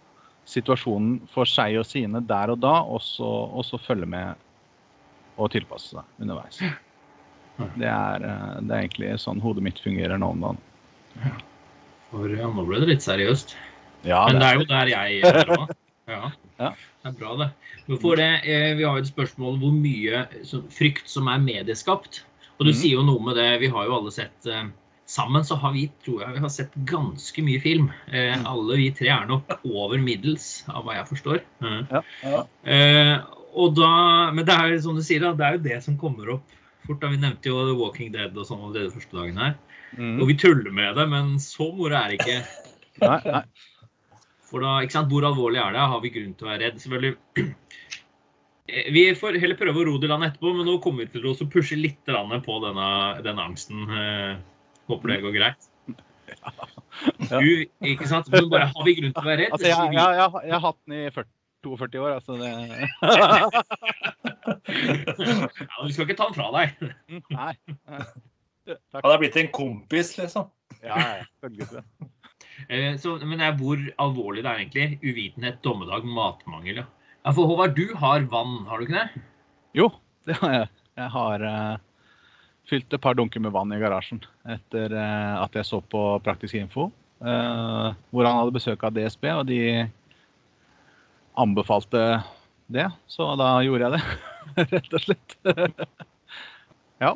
situasjonen 0.45 1.21
for 1.31 1.45
seg 1.47 1.77
og 1.79 1.85
sine 1.87 2.19
der 2.27 2.51
og 2.51 2.59
da, 2.59 2.81
og 2.83 2.99
så, 2.99 3.79
følge 3.79 4.05
med 4.05 4.35
og 5.37 5.49
tilpasse 5.51 5.95
seg 5.95 6.03
underveis. 6.19 6.59
Det 7.79 7.87
er, 7.87 8.15
eh, 8.27 8.59
det 8.67 8.71
er 8.75 8.81
egentlig 8.83 9.13
sånn 9.23 9.39
hodet 9.39 9.63
mitt 9.63 9.79
fungerer 9.79 10.19
nå 10.19 10.31
om 10.33 10.41
dagen. 10.41 10.57
For 12.11 12.27
ja, 12.27 12.49
nå 12.51 12.65
ble 12.67 12.81
det 12.83 12.89
litt 12.89 13.05
seriøst. 13.05 13.55
Ja, 14.03 14.25
Men 14.27 14.39
det 14.41 14.49
er 14.49 14.59
jo 14.59 14.65
der 14.65 14.91
jeg 14.91 15.23
er 15.23 15.45
òg. 15.55 15.69
Ja. 16.07 16.31
Ja. 16.59 16.69
Det 17.03 17.09
er 17.09 17.17
bra, 17.19 17.33
det. 17.39 17.49
Men 17.87 17.99
for 18.03 18.15
det, 18.19 18.29
eh, 18.43 18.75
Vi 18.77 18.83
har 18.83 18.97
jo 18.97 19.03
et 19.03 19.11
spørsmål 19.11 19.59
hvor 19.61 19.71
mye 19.75 20.25
frykt 20.71 21.07
som 21.09 21.27
er 21.31 21.39
medieskapt. 21.39 22.23
Og 22.59 22.65
du 22.67 22.71
mm. 22.71 22.77
sier 22.79 22.97
jo 22.97 23.03
noe 23.07 23.23
med 23.23 23.35
det. 23.39 23.59
Vi 23.63 23.67
har 23.71 23.85
jo 23.87 23.95
alle 23.97 24.11
sett 24.11 24.45
eh, 24.47 24.65
Sammen 25.05 25.43
så 25.43 25.57
har 25.59 25.73
vi 25.73 25.89
tror 26.05 26.21
jeg, 26.23 26.33
vi 26.33 26.39
har 26.39 26.49
sett 26.49 26.75
ganske 26.87 27.43
mye 27.43 27.59
film. 27.59 27.89
Eh, 28.07 28.37
Mhm. 28.37 28.45
alle 28.47 28.77
vi 28.79 28.89
tre 28.95 29.09
er 29.11 29.25
nok 29.27 29.51
over 29.65 29.97
middels, 29.99 30.63
av 30.69 30.85
hva 30.85 30.95
jeg 30.95 31.07
forstår. 31.09 31.41
Ja, 31.61 32.01
Ja. 32.23 32.43
Eh, 32.63 33.19
og 33.53 33.75
da, 33.75 34.31
men 34.31 34.45
det 34.45 34.53
er 34.55 34.71
jo 34.71 34.79
som 34.81 34.95
du 34.95 35.01
sier, 35.03 35.19
da, 35.19 35.33
det 35.33 35.45
er 35.45 35.57
jo 35.57 35.63
det 35.67 35.83
som 35.83 35.97
kommer 35.97 36.31
opp 36.33 36.47
fort. 36.87 36.99
da 37.01 37.09
Vi 37.09 37.17
nevnte 37.17 37.51
jo 37.51 37.65
The 37.67 37.75
Walking 37.77 38.11
Dead 38.13 38.35
og 38.37 38.47
sånn 38.47 38.63
allerede 38.63 38.91
første 38.95 39.11
dagen 39.11 39.37
her. 39.37 39.55
mm, 39.97 40.21
Og 40.21 40.27
vi 40.27 40.33
tuller 40.35 40.71
med 40.71 40.95
det, 40.95 41.09
men 41.09 41.35
så 41.37 41.67
moro 41.75 41.93
er 41.93 42.09
det 42.09 42.19
ikke. 42.19 42.47
nei, 43.01 43.21
nei. 43.25 43.43
For 44.53 44.61
da, 44.61 44.75
ikke 44.85 44.93
sant, 44.93 45.09
Hvor 45.09 45.25
alvorlig 45.25 45.57
er 45.57 45.73
det? 45.73 45.81
Har 45.89 46.01
vi 46.03 46.13
grunn 46.13 46.35
til 46.37 46.45
å 46.45 46.51
være 46.51 46.61
redd? 46.67 46.79
Selvfølgelig. 46.83 47.15
Vi 48.93 49.01
får 49.19 49.35
heller 49.41 49.57
prøve 49.59 49.81
å 49.81 49.85
ro 49.89 49.97
det 49.99 50.07
i 50.07 50.09
land 50.11 50.23
etterpå, 50.23 50.53
men 50.55 50.63
nå 50.69 50.77
kommer 50.81 51.03
vi 51.03 51.11
til 51.17 51.25
å 51.27 51.33
pushe 51.51 51.75
litt 51.75 51.99
på 52.07 52.53
denne, 52.63 52.85
denne 53.25 53.43
angsten. 53.43 53.81
Eh, 53.91 54.37
Håper 54.87 55.11
det 55.11 55.21
går 55.25 55.33
greit. 55.39 55.61
Ja. 56.33 57.39
Du, 57.41 57.65
ikke 57.83 58.07
sant? 58.07 58.29
Men 58.31 58.47
bare 58.49 58.69
har 58.69 58.85
vi 58.85 58.93
grunn 58.95 59.11
til 59.13 59.21
å 59.21 59.25
være 59.25 59.41
redd? 59.41 59.53
Altså, 59.53 59.67
jeg, 59.67 59.77
jeg, 59.97 60.15
jeg, 60.17 60.29
jeg 60.47 60.53
har 60.53 60.63
hatt 60.63 60.79
den 60.85 60.95
i 60.95 61.01
40, 61.13 61.29
42 61.65 61.99
år, 61.99 62.11
altså 62.15 62.33
det 62.39 62.49
ja, 65.67 65.77
du 65.83 65.91
skal 65.93 66.05
ikke 66.05 66.17
ta 66.17 66.29
den 66.29 66.37
fra 66.37 66.47
deg. 66.55 66.65
Nei. 67.33 67.53
nei. 67.91 68.01
Takk. 68.69 69.01
Han 69.01 69.11
er 69.11 69.21
blitt 69.25 69.37
en 69.41 69.51
kompis, 69.53 70.13
liksom. 70.21 70.47
Ja, 70.79 70.95
ja, 70.95 71.27
selvfølgelig. 71.43 71.83
Eh, 72.67 72.95
Så, 73.01 73.17
men 73.23 73.39
det 73.39 73.47
er 73.47 73.57
hvor 73.59 73.79
alvorlig 74.01 74.43
det 74.43 74.51
er 74.51 74.61
egentlig. 74.61 74.99
Uvitenhet, 75.03 75.61
dommedag, 75.65 76.05
matmangel. 76.05 76.83
Ja. 76.83 77.31
For 77.31 77.47
Håvard, 77.47 77.75
du 77.77 77.95
har 77.95 78.25
vann, 78.31 78.65
har 78.67 78.79
du 78.79 78.87
ikke 78.87 78.99
det? 78.99 79.23
Jo, 79.77 79.89
det 80.27 80.37
har 80.41 80.53
jeg. 80.57 80.69
Jeg 80.99 81.09
har 81.15 81.43
uh, 81.47 81.77
fylt 82.69 82.93
et 82.93 83.01
par 83.01 83.15
dunker 83.17 83.41
med 83.41 83.53
vann 83.55 83.71
i 83.73 83.79
garasjen 83.81 84.21
etter 84.45 84.93
uh, 84.93 85.41
at 85.41 85.55
jeg 85.57 85.65
så 85.65 85.79
på 85.81 86.03
Praktisk 86.25 86.59
info, 86.59 86.91
uh, 87.23 87.95
hvor 88.11 88.27
han 88.27 88.37
hadde 88.37 88.53
besøk 88.53 88.83
av 88.85 88.93
DSB, 88.93 89.25
og 89.33 89.47
de 89.49 89.61
anbefalte 91.39 92.03
det. 92.73 92.89
Så 93.09 93.25
da 93.39 93.55
gjorde 93.65 93.87
jeg 93.89 93.97
det, 93.97 94.67
rett 94.75 94.97
og 94.99 95.05
slett. 95.07 95.37
ja. 97.07 97.15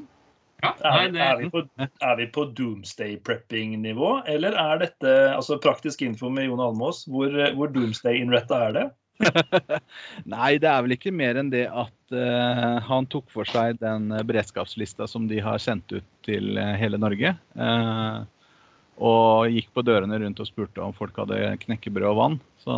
Ja, 0.64 0.72
nei, 0.82 0.92
Er, 1.06 1.12
det, 1.14 1.22
er, 1.22 1.36
vi 1.38 1.50
på, 1.54 1.62
er 1.86 2.16
vi 2.18 2.26
på 2.34 2.46
doomsday 2.58 3.18
prepping-nivå, 3.22 4.14
eller 4.26 4.58
er 4.58 4.80
dette 4.82 5.12
altså 5.36 5.60
praktisk 5.62 6.02
info 6.02 6.32
med 6.34 6.48
Jon 6.48 6.64
Almås? 6.66 7.04
Hvor, 7.12 7.36
hvor 7.58 7.70
doomsday-innretta 7.76 8.64
er 8.70 8.74
det? 8.80 8.88
Nei, 10.34 10.58
det 10.62 10.70
er 10.70 10.82
vel 10.86 10.96
ikke 10.98 11.14
mer 11.14 11.38
enn 11.42 11.52
det 11.54 11.66
at 11.70 12.16
uh, 12.16 12.78
han 12.88 13.08
tok 13.10 13.30
for 13.34 13.50
seg 13.50 13.78
den 13.82 14.10
beredskapslista 14.30 15.08
som 15.10 15.30
de 15.30 15.40
har 15.46 15.62
sendt 15.62 15.94
ut 15.94 16.10
til 16.26 16.58
eh, 16.58 16.76
hele 16.82 17.00
Norge. 17.02 17.34
Uh, 17.58 18.26
og 18.98 19.54
gikk 19.54 19.70
på 19.78 19.86
dørene 19.86 20.18
rundt 20.22 20.42
og 20.42 20.50
spurte 20.50 20.82
om 20.82 20.94
folk 20.98 21.18
hadde 21.22 21.54
knekkebrød 21.66 22.10
og 22.12 22.18
vann. 22.18 22.38
Så 22.64 22.78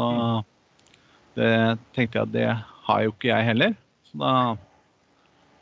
det 1.39 1.51
tenkte 1.95 2.19
jeg 2.19 2.25
at 2.27 2.33
det 2.33 2.49
har 2.89 3.05
jo 3.05 3.13
ikke 3.13 3.31
jeg 3.31 3.47
heller. 3.53 3.77
Så 4.09 4.19
da 4.19 4.33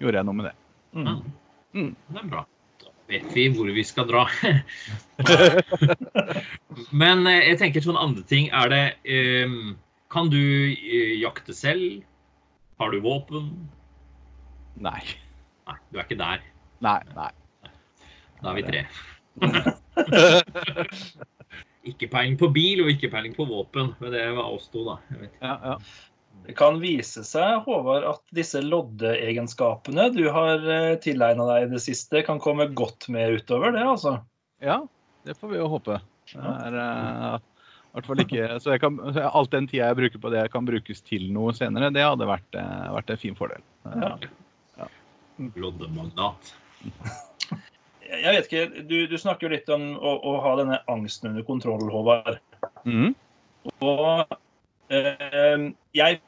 gjorde 0.01 0.17
jeg 0.17 0.27
noe 0.27 0.39
med 0.39 0.49
det. 0.49 0.55
Mm. 0.97 1.19
Mm. 1.75 1.95
det 2.13 2.21
er 2.21 2.29
bra. 2.31 2.43
Da 2.81 2.93
vet 3.11 3.35
vi 3.35 3.47
hvor 3.55 3.71
vi 3.73 3.83
skal 3.87 4.07
dra. 4.09 4.23
Men 7.01 7.27
eh, 7.27 7.43
jeg 7.51 7.59
tenker 7.61 7.83
sånn 7.83 7.99
andre 7.99 8.23
ting. 8.27 8.49
Er 8.55 8.71
det 8.71 8.85
um, 9.47 9.75
Kan 10.13 10.31
du 10.31 10.39
eh, 10.39 11.17
jakte 11.19 11.55
selv? 11.55 12.03
Har 12.77 12.93
du 12.93 13.01
våpen? 13.03 13.51
Nei. 14.77 15.01
Nei, 15.67 15.77
du 15.91 15.97
er 15.97 16.05
ikke 16.05 16.19
der. 16.19 16.43
Nei. 16.85 16.99
nei. 17.17 17.31
Da 18.37 18.51
er 18.51 18.59
vi 18.59 18.63
tre. 18.67 18.81
Ikke 21.87 22.09
peiling 22.11 22.35
på 22.39 22.49
bil 22.51 22.81
og 22.83 22.89
ikke 22.91 23.09
peiling 23.13 23.35
på 23.35 23.45
våpen. 23.47 23.93
Men 24.01 24.11
det 24.11 24.25
var 24.35 24.51
oss 24.51 24.67
to, 24.73 24.83
da. 24.87 24.97
Jeg 25.13 25.21
vet. 25.23 25.37
Ja, 25.41 25.53
ja. 25.63 25.75
Det 26.45 26.53
kan 26.55 26.77
vise 26.79 27.23
seg, 27.27 27.63
Håvard, 27.65 28.05
at 28.07 28.35
disse 28.35 28.61
loddeegenskapene 28.63 30.05
du 30.15 30.27
har 30.31 30.61
tilegna 31.03 31.47
deg 31.49 31.65
i 31.65 31.71
det 31.73 31.81
siste, 31.83 32.21
kan 32.23 32.39
komme 32.39 32.69
godt 32.77 33.09
med 33.11 33.41
utover 33.41 33.73
det, 33.75 33.83
altså. 33.83 34.19
ja, 34.63 34.77
det 35.27 35.35
får 35.35 35.51
vi 35.51 35.59
jo 35.59 35.67
håpe. 35.73 35.97
Det 36.31 36.53
er, 36.53 36.77
uh, 36.79 37.41
hvert 37.97 38.09
fall 38.11 38.21
ikke, 38.21 38.47
så 38.61 38.73
jeg 38.75 38.83
kan, 38.83 38.99
Alt 39.25 39.53
den 39.53 39.67
tida 39.69 39.89
jeg 39.89 39.97
bruker 39.99 40.21
på 40.21 40.31
det 40.33 40.45
kan 40.53 40.67
brukes 40.67 41.01
til 41.05 41.29
noe 41.33 41.53
senere, 41.57 41.89
det 41.93 42.05
hadde 42.05 42.29
vært, 42.29 42.57
eh, 42.59 42.89
vært 42.93 43.13
en 43.13 43.21
fin 43.21 43.37
fordel. 43.37 43.63
Ja. 43.87 44.89
Loddemagnat. 45.57 46.53
Jeg 48.07 48.33
vet 48.33 48.47
ikke, 48.47 48.83
Du, 48.89 48.97
du 49.09 49.17
snakker 49.19 49.47
jo 49.47 49.55
litt 49.55 49.69
om 49.73 49.89
å, 49.97 50.13
å 50.29 50.37
ha 50.45 50.53
denne 50.61 50.81
angsten 50.91 51.31
under 51.31 51.45
kontroll, 51.47 51.87
Håvard. 51.91 52.39
Mm. 52.85 53.15
Og 53.83 54.37
eh, 54.93 55.67
jeg 55.97 56.21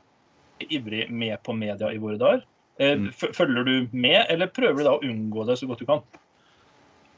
ivrig 0.70 1.10
med 1.12 1.38
på 1.44 1.54
media 1.56 1.92
i 1.94 1.98
våre 1.98 2.18
dager. 2.18 2.44
Eh, 2.80 2.96
Mm. 2.96 3.12
Følger 3.12 3.64
du 3.66 3.88
med, 3.92 4.26
eller 4.30 4.48
prøver 4.48 4.78
du 4.78 4.84
da 4.84 4.96
å 4.98 5.04
unngå 5.04 5.46
det 5.48 5.58
så 5.60 5.68
godt 5.68 5.80
du 5.80 5.86
kan? 5.86 6.02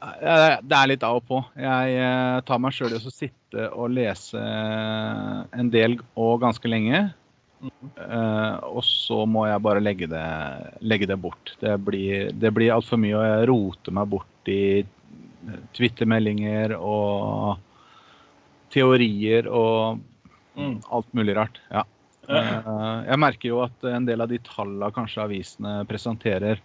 Eh, 0.02 0.58
Det 0.62 0.76
er 0.76 0.86
litt 0.88 1.02
av 1.06 1.16
og 1.20 1.26
på. 1.28 1.44
Jeg 1.56 1.96
eh, 1.96 2.40
tar 2.42 2.58
meg 2.58 2.72
sjøl 2.72 2.90
i 2.92 2.98
å 2.98 3.12
sitte 3.12 3.68
og 3.72 3.90
lese 3.94 4.38
en 5.52 5.70
del 5.70 5.98
og 6.16 6.40
ganske 6.42 6.66
lenge. 6.68 7.12
Eh, 7.62 8.56
og 8.66 8.82
så 8.82 9.22
må 9.24 9.46
jeg 9.46 9.62
bare 9.62 9.80
legge 9.80 10.08
det, 10.10 10.26
legge 10.82 11.06
det 11.06 11.20
bort. 11.22 11.54
Det 11.60 11.76
blir, 11.84 12.32
det 12.34 12.50
blir 12.52 12.72
altfor 12.74 12.98
mye, 12.98 13.14
og 13.14 13.22
jeg 13.28 13.48
roter 13.52 13.92
meg 13.92 14.08
bort 14.10 14.50
i 14.50 14.82
Twitter-meldinger 15.74 16.74
og 16.78 17.58
teorier 18.70 19.46
og 19.50 20.00
Mm. 20.56 20.82
alt 20.92 21.06
mulig 21.14 21.34
rart. 21.36 21.58
Ja. 21.70 21.82
Eh, 22.28 22.68
Jeg 23.08 23.18
merker 23.18 23.50
jo 23.50 23.62
at 23.64 23.88
en 23.90 24.06
del 24.06 24.22
av 24.22 24.30
de 24.30 24.38
tallene 24.46 24.92
kanskje 24.94 25.24
avisene 25.24 25.72
presenterer 25.90 26.60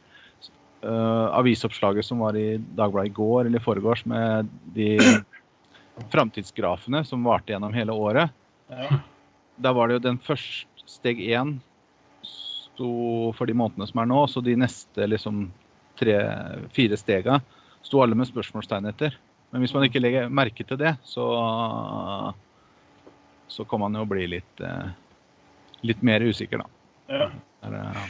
eh, 0.84 1.28
Avisoppslaget 1.38 2.06
som 2.06 2.22
var 2.22 2.38
i 2.38 2.58
Dagbladet 2.78 3.12
i 3.12 3.16
går 3.18 3.46
eller 3.48 3.60
i 3.60 3.64
forgårs 3.66 4.06
med 4.10 4.50
de 4.76 4.98
framtidsgrafene 6.14 7.04
som 7.08 7.26
varte 7.26 7.56
gjennom 7.56 7.74
hele 7.74 7.96
året. 7.96 8.34
Ja. 8.70 9.00
Da 9.58 9.74
var 9.74 9.90
det 9.90 9.98
jo 9.98 10.06
den 10.12 10.20
første 10.22 10.68
steg 10.88 11.20
én 11.26 11.58
sto 12.22 13.34
for 13.36 13.50
de 13.50 13.56
månedene 13.58 13.88
som 13.90 14.04
er 14.04 14.12
nå, 14.12 14.20
så 14.30 14.44
de 14.46 14.54
neste 14.60 15.08
liksom 15.10 15.48
tre-fire 15.98 17.00
stega 17.00 17.40
sto 17.82 18.04
alle 18.04 18.16
med 18.18 18.30
spørsmålstegn 18.30 18.86
etter. 18.92 19.16
Men 19.50 19.64
hvis 19.64 19.74
man 19.74 19.88
ikke 19.88 20.02
legger 20.04 20.30
merke 20.30 20.66
til 20.68 20.78
det, 20.78 20.94
så 21.08 21.26
så 23.48 23.64
kan 23.66 23.80
man 23.80 23.96
jo 23.96 24.04
bli 24.06 24.26
litt 24.28 24.62
eh, 24.62 24.90
litt 25.88 26.02
mer 26.06 26.24
usikker, 26.26 26.64
da. 26.64 26.68
Ja. 27.10 27.28
Er, 27.68 27.76
eh, 27.82 28.02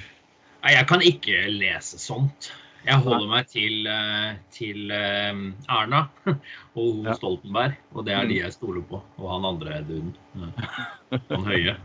Nei, 0.64 0.72
jeg 0.74 0.88
kan 0.90 1.04
ikke 1.06 1.44
lese 1.54 2.00
sånt. 2.02 2.50
Jeg 2.88 3.02
holder 3.04 3.28
meg 3.28 3.48
til, 3.52 3.86
eh, 3.92 4.38
til 4.56 4.92
eh, 4.96 5.42
Erna 5.70 6.06
og 6.80 7.06
Ja. 7.06 7.14
Stoltenberg, 7.20 7.76
og 7.94 8.06
det 8.08 8.14
er 8.16 8.24
Mm. 8.26 8.30
de 8.32 8.40
jeg 8.42 8.54
stoler 8.56 8.82
på. 8.90 9.02
Og 9.20 9.30
han 9.34 9.46
andre 9.46 9.82
duden. 9.88 10.16
Han 11.30 11.46
høye. 11.48 11.76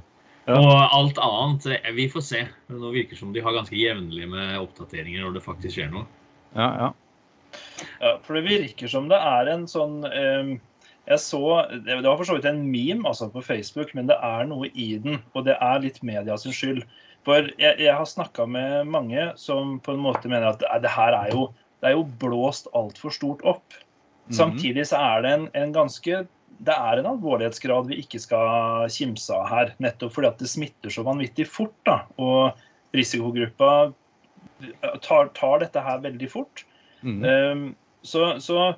Ja. 0.49 0.57
Og 0.59 0.73
alt 0.99 1.19
annet, 1.23 1.69
vi 1.95 2.09
får 2.11 2.23
se. 2.27 2.41
Nå 2.69 2.91
virker 2.91 3.15
det 3.15 3.19
som 3.21 3.33
de 3.33 3.41
har 3.45 3.55
ganske 3.55 3.77
jevnlig 3.79 4.27
med 4.29 4.57
oppdateringer 4.59 5.23
når 5.23 5.35
det 5.37 5.45
faktisk 5.45 5.77
skjer 5.79 5.93
noe. 5.95 6.07
ja, 6.57 6.71
ja. 6.81 6.93
Ja, 8.01 8.15
for 8.25 8.35
det 8.39 8.47
virker 8.49 8.89
som 8.89 9.09
det 9.11 9.19
er 9.21 9.49
en 9.53 9.67
sånn 9.69 9.99
eh, 10.09 10.55
Jeg 11.09 11.19
så 11.19 11.41
Det 11.83 11.97
var 12.05 12.17
for 12.17 12.29
så 12.29 12.37
vidt 12.37 12.47
en 12.47 12.63
meme 12.71 13.09
altså 13.09 13.27
på 13.33 13.43
Facebook, 13.43 13.95
men 13.95 14.07
det 14.11 14.19
er 14.23 14.45
noe 14.47 14.69
i 14.71 14.93
den. 15.03 15.19
Og 15.35 15.47
det 15.49 15.57
er 15.59 15.83
litt 15.83 16.03
media 16.07 16.37
sin 16.39 16.55
skyld. 16.55 16.85
For 17.27 17.49
jeg, 17.59 17.79
jeg 17.79 17.95
har 17.95 18.07
snakka 18.09 18.47
med 18.51 18.91
mange 18.91 19.31
som 19.39 19.79
på 19.83 19.95
en 19.95 20.03
måte 20.03 20.31
mener 20.31 20.53
at 20.53 20.63
det 20.83 20.91
her 20.91 21.15
er 21.15 21.33
jo, 21.35 21.49
det 21.83 21.91
er 21.91 21.97
jo 21.97 22.07
blåst 22.23 22.71
altfor 22.79 23.15
stort 23.15 23.43
opp. 23.47 23.75
Mhm. 24.29 24.37
Samtidig 24.39 24.87
så 24.91 25.03
er 25.03 25.23
det 25.25 25.35
en, 25.37 25.49
en 25.59 25.75
ganske 25.75 26.25
det 26.63 26.75
er 26.79 27.01
en 27.01 27.09
alvorlighetsgrad 27.11 27.89
vi 27.91 27.99
ikke 28.03 28.21
skal 28.23 28.87
kimse 28.93 29.35
av 29.35 29.49
her. 29.51 29.73
Nettopp 29.83 30.15
fordi 30.15 30.31
at 30.31 30.43
det 30.43 30.51
smitter 30.51 30.95
så 30.95 31.03
vanvittig 31.07 31.49
fort. 31.51 31.75
da, 31.89 32.05
Og 32.23 32.53
risikogruppa 32.95 33.93
tar, 35.03 35.33
tar 35.35 35.63
dette 35.65 35.83
her 35.83 36.03
veldig 36.05 36.31
fort. 36.31 36.65
Mhm. 37.03 37.25
Um, 37.25 37.65
så, 38.03 38.39
så 38.43 38.75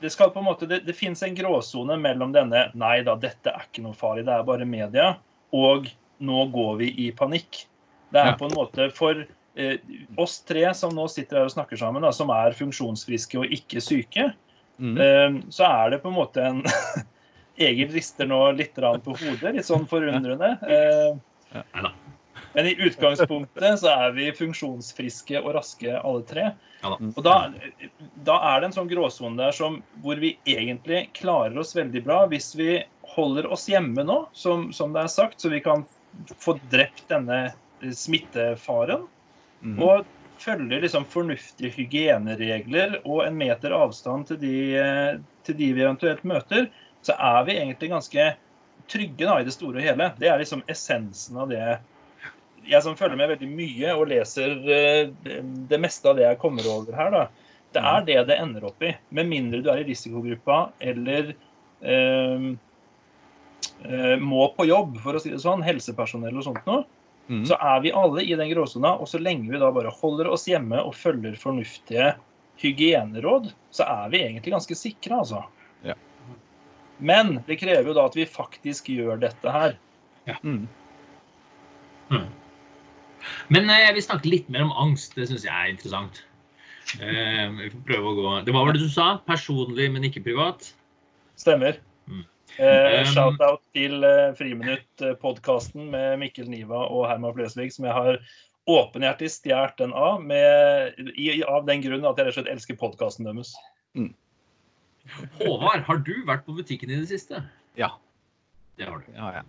det 0.00 0.10
skal 0.10 0.30
på 0.32 0.40
en 0.40 0.48
måte, 0.48 0.66
det, 0.66 0.82
det 0.86 0.96
finnes 0.96 1.22
en 1.22 1.34
gråsone 1.36 1.96
mellom 2.00 2.32
denne 2.32 2.68
nei 2.78 3.00
da, 3.06 3.16
dette 3.20 3.52
er 3.52 3.66
ikke 3.66 3.84
noe 3.84 3.96
farlig, 3.96 4.24
det 4.28 4.36
er 4.36 4.46
bare 4.48 4.68
media, 4.68 5.10
og 5.56 5.90
nå 6.20 6.46
går 6.52 6.74
vi 6.80 6.88
i 7.06 7.10
panikk. 7.16 7.64
Det 8.10 8.20
er 8.20 8.32
Ja. 8.32 8.38
på 8.38 8.48
en 8.48 8.56
måte 8.56 8.88
for 8.96 9.22
eh, 9.56 9.76
oss 10.18 10.40
tre 10.46 10.64
som 10.74 10.94
nå 10.96 11.06
sitter 11.08 11.40
her 11.40 11.50
og 11.50 11.54
snakker 11.54 11.78
sammen, 11.80 12.02
da, 12.02 12.12
som 12.12 12.32
er 12.34 12.56
funksjonsfriske 12.56 13.38
og 13.40 13.52
ikke 13.54 13.82
syke, 13.84 14.30
mm. 14.78 14.96
eh, 14.96 15.40
så 15.52 15.68
er 15.68 15.94
det 15.94 16.02
på 16.02 16.12
en 16.12 16.18
måte 16.18 16.44
en 16.44 16.64
Egil 17.60 17.90
rister 17.92 18.24
nå 18.24 18.38
litt 18.56 18.78
på 18.78 19.14
hodet, 19.20 19.50
litt 19.52 19.66
sånn 19.68 19.84
forundrende. 19.90 20.54
Eh, 20.64 21.18
Neida. 21.52 21.90
Men 22.52 22.66
i 22.66 22.74
utgangspunktet 22.82 23.80
så 23.80 23.92
er 23.92 24.14
vi 24.16 24.30
funksjonsfriske 24.34 25.40
og 25.42 25.54
raske 25.58 25.94
alle 25.96 26.24
tre. 26.26 26.50
Ja 26.82 26.92
da. 26.94 27.10
Og 27.12 27.24
da, 27.24 27.34
da 28.26 28.38
er 28.50 28.60
det 28.60 28.70
en 28.70 28.76
sånn 28.80 28.90
gråsone 28.90 29.38
der 29.38 29.54
som, 29.54 29.80
hvor 30.04 30.20
vi 30.22 30.32
egentlig 30.48 31.04
klarer 31.18 31.58
oss 31.60 31.76
veldig 31.76 32.02
bra 32.06 32.24
hvis 32.30 32.52
vi 32.58 32.80
holder 33.14 33.50
oss 33.52 33.68
hjemme 33.70 34.04
nå, 34.06 34.22
som, 34.32 34.70
som 34.74 34.94
det 34.94 35.04
er 35.04 35.12
sagt, 35.12 35.40
så 35.42 35.50
vi 35.52 35.62
kan 35.62 35.84
få 36.42 36.56
drept 36.72 37.06
denne 37.10 37.50
eh, 37.50 37.92
smittefaren. 37.94 39.06
Mhm. 39.60 39.82
Og 39.84 40.08
følger 40.40 40.80
liksom 40.80 41.04
fornuftige 41.04 41.72
hygieneregler 41.74 43.00
og 43.04 43.26
en 43.26 43.36
meter 43.36 43.74
avstand 43.76 44.30
til 44.30 44.40
de, 44.40 44.54
eh, 44.80 45.18
til 45.46 45.58
de 45.58 45.72
vi 45.76 45.84
eventuelt 45.84 46.24
møter, 46.24 46.70
så 47.04 47.16
er 47.16 47.44
vi 47.46 47.58
egentlig 47.58 47.90
ganske 47.92 48.30
trygge 48.90 49.26
da, 49.26 49.38
i 49.40 49.46
det 49.46 49.54
store 49.54 49.78
og 49.78 49.84
hele. 49.84 50.10
Det 50.18 50.30
er 50.30 50.40
liksom 50.40 50.64
essensen 50.70 51.38
av 51.40 51.52
det 51.52 51.64
jeg 52.68 52.82
som 52.84 52.96
følger 52.98 53.18
med 53.18 53.32
veldig 53.32 53.48
mye 53.50 53.94
og 53.96 54.08
leser 54.10 54.56
eh, 54.68 55.10
det- 55.68 55.80
meste 55.80 56.10
av 56.10 56.16
det 56.16 56.26
jeg 56.26 56.38
kommer 56.38 56.66
over 56.68 56.96
her, 56.96 57.10
da. 57.10 57.28
Det 57.72 57.82
er 57.86 58.04
det 58.06 58.26
det 58.26 58.38
ender 58.42 58.64
opp 58.66 58.82
i. 58.82 58.96
Med 59.10 59.28
mindre 59.30 59.62
du 59.62 59.70
er 59.70 59.82
i 59.82 59.86
risikogruppa 59.86 60.72
eller 60.80 61.34
eh, 61.82 62.48
eh, 63.84 64.16
må 64.18 64.48
på 64.56 64.66
jobb, 64.66 64.98
for 65.04 65.14
å 65.14 65.20
si 65.22 65.30
det 65.30 65.42
sånn, 65.42 65.62
helsepersonell 65.62 66.36
og 66.36 66.44
sånt 66.48 66.66
noe, 66.66 66.82
mm. 67.28 67.44
så 67.46 67.58
er 67.60 67.84
vi 67.84 67.94
alle 67.94 68.24
i 68.26 68.34
den 68.34 68.50
gråsona. 68.50 68.96
Og 68.98 69.08
så 69.08 69.22
lenge 69.22 69.50
vi 69.52 69.62
da 69.62 69.70
bare 69.70 69.94
holder 70.00 70.32
oss 70.34 70.48
hjemme 70.50 70.82
og 70.82 70.96
følger 70.98 71.38
fornuftige 71.38 72.14
hygieneråd, 72.60 73.52
så 73.70 73.86
er 73.86 74.10
vi 74.12 74.24
egentlig 74.24 74.52
ganske 74.52 74.76
sikre, 74.76 75.22
altså. 75.22 75.44
Ja. 75.86 75.94
Men 76.98 77.38
det 77.46 77.56
krever 77.62 77.88
jo 77.88 77.96
da 77.96 78.04
at 78.10 78.18
vi 78.18 78.26
faktisk 78.28 78.90
gjør 78.92 79.22
dette 79.22 79.54
her. 79.54 79.78
Mhm. 80.42 80.66
Men 83.52 83.70
eh, 83.70 83.84
jeg 83.86 83.96
vil 83.98 84.06
snakke 84.06 84.32
litt 84.32 84.50
mer 84.52 84.66
om 84.66 84.74
angst. 84.88 85.16
Det 85.18 85.28
syns 85.30 85.46
jeg 85.46 85.54
er 85.54 85.72
interessant. 85.72 86.22
Eh, 86.98 87.46
vi 87.58 87.70
får 87.70 87.82
prøve 87.86 88.10
å 88.10 88.16
gå 88.16 88.30
Det 88.46 88.54
var 88.56 88.66
vel 88.66 88.78
det 88.78 88.86
du 88.88 88.92
sa? 88.92 89.12
Personlig, 89.28 89.90
men 89.94 90.06
ikke 90.08 90.24
privat? 90.24 90.72
Stemmer. 91.38 91.78
Mm. 92.10 92.24
Eh, 92.58 93.00
Um, 93.00 93.10
Shout-out 93.14 93.62
til 93.76 94.02
eh, 94.04 94.32
Friminutt-podkasten 94.38 95.90
med 95.92 96.18
Mikkel 96.22 96.50
Niva 96.50 96.82
og 96.88 97.06
Herman 97.08 97.36
Flesvig, 97.36 97.70
som 97.74 97.86
jeg 97.86 97.94
har 97.94 98.18
åpenhjertig 98.70 99.30
stjålet 99.32 99.78
den 99.80 99.94
av, 99.96 100.18
med, 100.22 100.98
i, 101.14 101.40
av 101.46 101.64
den 101.68 101.82
grunn 101.84 102.04
at 102.06 102.18
jeg 102.18 102.26
rett 102.26 102.34
og 102.34 102.38
slett 102.40 102.52
elsker 102.52 102.78
podkasten 102.80 103.26
deres. 103.28 103.54
Håvard, 105.40 105.82
har 105.86 106.02
du 106.06 106.12
vært 106.28 106.44
på 106.46 106.54
butikken 106.58 106.92
i 106.92 107.00
det 107.00 107.08
siste? 107.10 107.40
Ja. 107.78 107.94
Det 108.78 108.86
har 108.88 109.00
du. 109.00 109.08
Ja, 109.16 109.30
ja. 109.40 109.46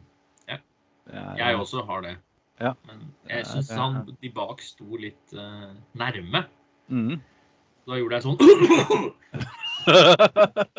Ja. 1.12 1.26
Jeg 1.38 1.60
også 1.60 1.84
har 1.88 2.06
det. 2.06 2.16
Ja. 2.62 2.74
Men 2.88 3.04
jeg 3.30 3.48
syns 3.50 3.72
han 3.74 4.02
de 4.22 4.32
bak 4.34 4.62
sto 4.64 5.00
litt 5.02 5.36
uh, 5.36 5.72
nærme. 5.98 6.46
Mm. 6.92 7.18
Da 7.90 7.98
gjorde 7.98 8.20
jeg 8.20 8.26
sånn 8.28 8.38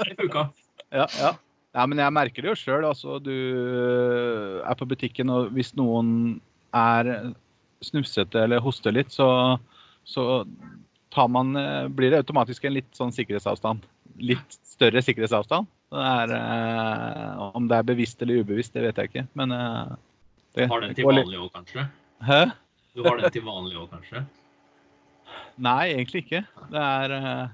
Det 0.07 0.15
funka. 0.21 0.45
Ja, 0.93 1.07
ja. 1.19 1.33
ja, 1.75 1.87
men 1.89 1.99
jeg 1.99 2.15
merker 2.15 2.45
det 2.45 2.53
jo 2.53 2.59
sjøl. 2.61 2.85
Altså, 2.87 3.19
du 3.19 3.35
er 4.63 4.79
på 4.79 4.87
butikken, 4.87 5.33
og 5.33 5.51
hvis 5.57 5.73
noen 5.79 6.39
er 6.77 7.33
snufsete 7.83 8.45
eller 8.45 8.63
hoster 8.63 8.95
litt, 8.95 9.11
så, 9.13 9.59
så 10.05 10.45
tar 11.13 11.29
man, 11.29 11.57
eh, 11.57 11.89
blir 11.89 12.13
det 12.13 12.23
automatisk 12.23 12.65
en 12.65 12.77
litt 12.79 12.91
sånn 12.97 13.13
sikkerhetsavstand. 13.15 13.85
Litt 14.23 14.59
større 14.67 15.03
sikkerhetsavstand. 15.05 15.69
Det 15.93 16.07
er, 16.09 16.33
eh, 16.39 17.43
om 17.57 17.69
det 17.69 17.77
er 17.77 17.91
bevisst 17.91 18.23
eller 18.23 18.41
ubevisst, 18.41 18.73
det 18.73 18.87
vet 18.87 18.97
jeg 18.97 19.11
ikke. 19.11 19.27
Men 19.35 19.53
eh, 19.53 19.93
det, 20.55 20.69
Har 20.69 20.85
den 20.85 20.95
til 20.97 21.09
vanlig 21.09 21.41
òg, 21.41 21.51
kanskje? 21.55 21.89
Hæ? 22.27 22.45
Du 22.93 23.03
har 23.07 23.19
den 23.19 23.35
til 23.35 23.45
vanlig 23.47 23.79
òg, 23.81 23.89
kanskje? 23.93 24.25
Nei, 25.69 25.93
egentlig 25.95 26.27
ikke. 26.27 26.45
Det 26.73 26.87
er, 26.87 27.19
eh, 27.19 27.45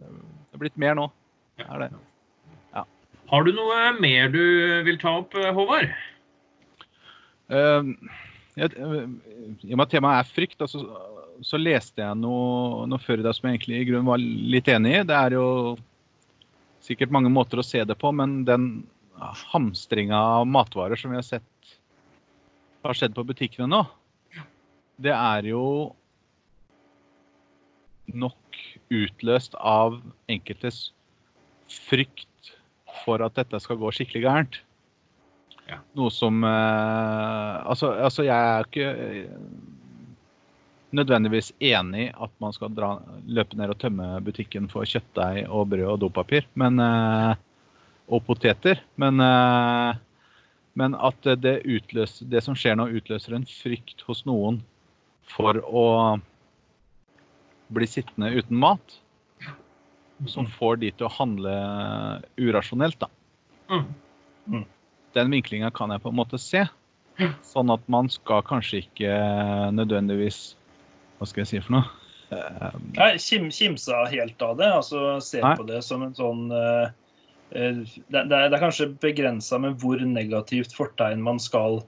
det 0.00 0.58
er 0.58 0.62
blitt 0.64 0.78
mer 0.80 0.96
nå. 0.98 1.10
Ja. 1.60 1.70
Er 1.72 1.86
det. 1.86 1.90
Har 3.26 3.42
du 3.42 3.50
noe 3.54 3.78
mer 3.98 4.30
du 4.30 4.42
vil 4.86 4.98
ta 5.02 5.16
opp, 5.22 5.34
eh, 5.34 5.50
Håvard? 5.54 5.90
Uh, 7.50 7.90
jeg, 8.58 8.70
eh, 8.74 9.02
I 9.66 9.74
og 9.74 9.78
med 9.78 9.84
at 9.86 9.92
temaet 9.94 10.22
er 10.22 10.30
frykt, 10.34 10.60
altså, 10.62 10.82
så 11.46 11.58
leste 11.60 12.02
jeg 12.02 12.18
noe, 12.20 12.86
noe 12.90 13.02
før 13.02 13.20
i 13.20 13.26
dag 13.26 13.34
som 13.36 13.48
jeg 13.48 13.58
egentlig 13.58 13.80
i 13.82 13.88
grunnen 13.90 14.08
var 14.08 14.22
litt 14.22 14.70
enig 14.70 14.94
i. 15.00 15.04
Det 15.06 15.16
er 15.18 15.36
jo 15.36 15.48
sikkert 16.86 17.14
mange 17.14 17.32
måter 17.32 17.58
å 17.58 17.66
se 17.66 17.82
det 17.82 17.98
på, 17.98 18.12
men 18.14 18.44
den 18.46 18.86
hamstringa 19.50 20.18
av 20.38 20.46
matvarer 20.46 20.98
som 21.00 21.10
vi 21.10 21.18
har 21.18 21.26
sett 21.26 21.46
har 22.86 22.98
skjedd 22.98 23.14
på 23.16 23.24
butikkene 23.26 23.68
nå, 23.70 23.82
det 25.02 25.12
er 25.12 25.48
jo 25.50 25.64
nok 28.14 28.60
utløst 28.94 29.56
av 29.58 29.98
enkeltes 30.30 30.90
frykt 31.66 32.52
for 33.04 33.22
at 33.24 33.36
dette 33.38 33.60
skal 33.62 33.78
gå 33.80 33.90
skikkelig 33.94 34.22
gærent. 34.24 34.60
Ja. 35.66 35.80
Noe 35.98 36.12
som 36.14 36.44
eh, 36.46 37.54
altså, 37.66 37.90
altså, 37.98 38.22
jeg 38.26 38.50
er 38.50 38.68
ikke 38.68 38.86
eh, 38.86 39.32
nødvendigvis 40.94 41.50
enig 41.58 42.06
i 42.06 42.12
at 42.14 42.32
man 42.42 42.54
skal 42.54 42.70
dra, 42.74 42.92
løpe 43.26 43.58
ned 43.58 43.74
og 43.74 43.80
tømme 43.82 44.06
butikken 44.24 44.70
for 44.70 44.86
kjøttdeig 44.86 45.48
og 45.50 45.72
brød 45.72 45.88
og 45.96 46.00
dopapir 46.04 46.46
men, 46.54 46.78
eh, 46.78 47.34
og 48.06 48.22
poteter. 48.28 48.78
Men, 48.94 49.18
eh, 49.20 49.98
Men 50.76 50.94
at 51.00 51.24
det, 51.40 51.60
utløser, 51.64 52.28
det 52.28 52.42
som 52.44 52.56
skjer 52.58 52.76
nå, 52.76 52.90
utløser 52.98 53.36
en 53.38 53.46
frykt 53.48 54.04
hos 54.04 54.24
noen 54.28 54.60
for 55.26 55.56
å 55.64 55.86
bli 57.74 57.88
sittende 57.88 58.30
uten 58.36 58.60
mat, 58.60 58.98
som 60.30 60.46
får 60.48 60.78
de 60.84 60.90
til 60.92 61.08
å 61.08 61.14
handle 61.16 61.54
urasjonelt, 62.40 63.00
da. 63.00 63.08
Mm. 63.72 64.64
Den 65.16 65.32
vinklinga 65.32 65.72
kan 65.74 65.92
jeg 65.92 66.04
på 66.04 66.12
en 66.12 66.18
måte 66.20 66.38
se. 66.40 66.66
Sånn 67.44 67.72
at 67.72 67.84
man 67.92 68.10
skal 68.12 68.44
kanskje 68.44 68.82
ikke 68.84 69.12
nødvendigvis 69.72 70.50
Hva 71.16 71.24
skal 71.24 71.40
jeg 71.46 71.48
si 71.48 71.60
for 71.64 71.78
noe? 71.78 71.86
Eh, 72.28 72.74
Nei, 72.98 73.14
kim, 73.22 73.46
kimsa 73.48 74.02
helt 74.12 74.42
av 74.44 74.58
det. 74.58 74.68
altså 74.82 75.14
Se 75.24 75.40
Nei. 75.40 75.54
på 75.56 75.64
det 75.64 75.80
som 75.86 76.04
en 76.04 76.12
sånn 76.16 76.50
eh, 76.52 76.90
det, 77.50 77.86
det, 78.10 78.20
er, 78.20 78.48
det 78.48 78.56
er 78.56 78.62
kanskje 78.62 78.88
begrensa 79.02 79.58
med 79.62 79.78
hvor 79.82 80.00
negativt 80.02 80.74
fortegn 80.76 81.22
man 81.22 81.38
skal 81.42 81.80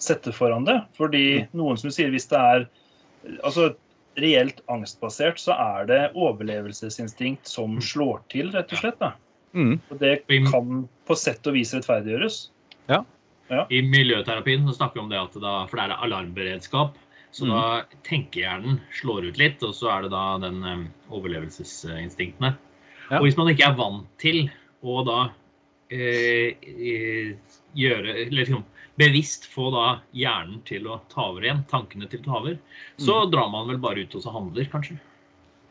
sette 0.00 0.32
foran 0.32 0.64
det. 0.68 0.78
Fordi 0.96 1.46
noen 1.56 1.80
som 1.80 1.92
sier 1.92 2.12
hvis 2.14 2.28
det 2.30 2.38
er 2.38 2.66
altså 3.44 3.72
reelt 4.20 4.62
angstbasert, 4.72 5.38
så 5.40 5.54
er 5.54 5.90
det 5.90 6.00
overlevelsesinstinkt 6.18 7.48
som 7.48 7.78
slår 7.84 8.22
til, 8.32 8.50
rett 8.54 8.72
og 8.72 8.80
slett. 8.82 8.98
da. 9.00 9.12
mm, 9.52 9.76
Og 9.90 10.00
det 10.00 10.14
kan 10.50 10.88
på 11.06 11.16
sett 11.18 11.46
og 11.46 11.54
vis 11.58 11.74
rettferdiggjøres. 11.76 12.40
I 13.70 13.80
miljøterapien 13.82 14.66
så 14.68 14.76
snakker 14.76 15.00
vi 15.00 15.04
om 15.04 15.12
det 15.12 15.20
at 15.20 15.38
da, 15.42 15.54
for 15.66 15.80
det 15.80 15.86
er 15.88 16.04
alarmberedskap, 16.06 16.98
så 17.34 17.46
Mm. 17.46 17.50
da 17.54 17.98
tenkehjernen 18.06 18.80
slår 18.94 19.28
ut 19.28 19.38
litt, 19.38 19.62
og 19.62 19.74
så 19.74 19.90
er 19.90 20.02
det 20.02 20.10
da 20.10 20.38
den 20.38 20.62
um, 20.62 20.84
overlevelsesinstinktene. 21.10 22.56
Ja. 23.10 23.18
Og 23.18 23.26
hvis 23.26 23.36
man 23.38 23.50
ikke 23.50 23.68
er 23.68 23.76
vant 23.78 24.06
til 24.22 24.50
å 24.82 25.04
da 25.06 25.20
eh, 25.90 26.54
eh, 26.62 27.32
gjøre 27.74 28.14
Eller 28.26 28.44
liksom 28.44 28.64
bevisst 29.00 29.46
få 29.48 29.70
da 29.72 29.84
hjernen 30.12 30.60
til 30.68 30.86
å 30.90 31.00
ta 31.08 31.28
over 31.30 31.46
igjen, 31.46 31.62
tankene 31.70 32.08
til 32.10 32.20
å 32.20 32.24
ta 32.26 32.34
over, 32.38 32.58
så 33.00 33.22
Mm. 33.24 33.30
drar 33.32 33.48
man 33.50 33.68
vel 33.68 33.78
bare 33.80 34.02
ut 34.04 34.14
og 34.14 34.22
så 34.22 34.32
handler, 34.34 34.64
kanskje. 34.68 34.98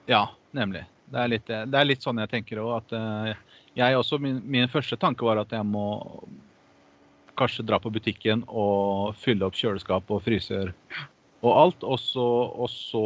Ja, 0.07 0.29
nemlig. 0.51 0.85
Det 1.09 1.19
er 1.19 1.27
litt, 1.27 1.45
det 1.45 1.77
er 1.77 1.85
litt 1.85 2.01
sånn 2.01 2.17
jeg 2.17 2.29
tenker 2.29 2.57
òg. 2.63 2.71
At 2.81 2.93
eh, 2.93 3.35
jeg 3.75 3.95
også, 3.99 4.19
min, 4.19 4.41
min 4.45 4.67
første 4.67 4.97
tanke 4.97 5.25
var 5.25 5.37
at 5.37 5.49
jeg 5.53 5.65
må 5.65 6.23
kanskje 7.37 7.65
dra 7.65 7.77
på 7.79 7.91
butikken 7.93 8.43
og 8.47 9.15
fylle 9.15 9.45
opp 9.45 9.53
kjøleskap 9.55 10.09
og 10.11 10.23
fryser 10.25 10.73
og 11.43 11.53
alt. 11.53 11.83
Og 11.83 11.99
så, 12.01 12.25
og 12.49 12.69
så 12.73 13.03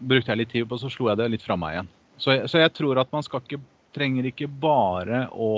brukte 0.00 0.32
jeg 0.32 0.38
litt 0.40 0.50
tid 0.54 0.66
på, 0.68 0.74
og 0.78 0.80
så 0.82 0.90
slo 0.90 1.10
jeg 1.12 1.20
det 1.20 1.30
litt 1.34 1.44
fra 1.44 1.56
meg 1.60 1.76
igjen. 1.76 1.92
Så, 2.16 2.34
så 2.50 2.62
jeg 2.62 2.72
tror 2.72 2.98
at 3.02 3.12
man 3.12 3.22
skal 3.26 3.42
ikke, 3.44 3.60
trenger 3.94 4.28
ikke 4.30 4.48
bare 4.48 5.26
å 5.30 5.52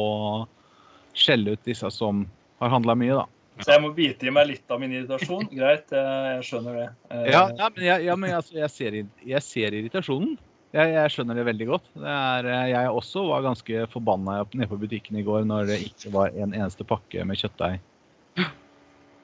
skjelle 1.17 1.57
ut 1.57 1.65
disse 1.65 1.89
som 1.95 2.27
har 2.61 2.73
handla 2.73 2.97
mye, 2.99 3.17
da. 3.17 3.27
Så 3.65 3.73
jeg 3.73 3.81
må 3.81 3.91
bite 3.97 4.29
i 4.29 4.33
meg 4.33 4.51
litt 4.51 4.73
av 4.73 4.81
min 4.83 4.93
irritasjon. 4.93 5.49
Greit, 5.59 5.89
jeg, 5.93 6.19
jeg 6.35 6.45
skjønner 6.51 6.77
det. 6.77 6.89
Eh, 7.09 7.25
Ja, 7.33 7.47
ja 7.49 7.71
men, 7.73 7.87
jeg, 7.87 8.05
ja, 8.09 8.19
men 8.21 8.37
altså, 8.37 8.59
jeg, 8.59 8.73
ser, 8.75 8.99
jeg 9.25 9.45
ser 9.45 9.79
irritasjonen. 9.79 10.37
Jeg, 10.77 10.93
jeg 10.93 11.13
skjønner 11.15 11.39
det 11.39 11.47
veldig 11.47 11.69
godt. 11.71 11.87
Det 11.97 12.13
er, 12.13 12.49
eh, 12.53 12.67
jeg 12.75 12.93
også 13.01 13.25
var 13.31 13.47
ganske 13.47 13.87
forbanna 13.93 14.43
nede 14.53 14.69
på 14.69 14.81
butikken 14.83 15.17
i 15.17 15.25
går 15.25 15.47
når 15.49 15.71
det 15.73 15.83
ikke 15.87 16.13
var 16.13 16.37
en 16.37 16.53
eneste 16.53 16.85
pakke 16.89 17.25
med 17.25 17.41
kjøttdeig 17.41 17.79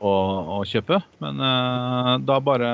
å, 0.01 0.13
å 0.57 0.63
kjøpe. 0.69 1.03
Men 1.23 1.43
uh, 1.43 2.17
da 2.25 2.39
bare 2.43 2.71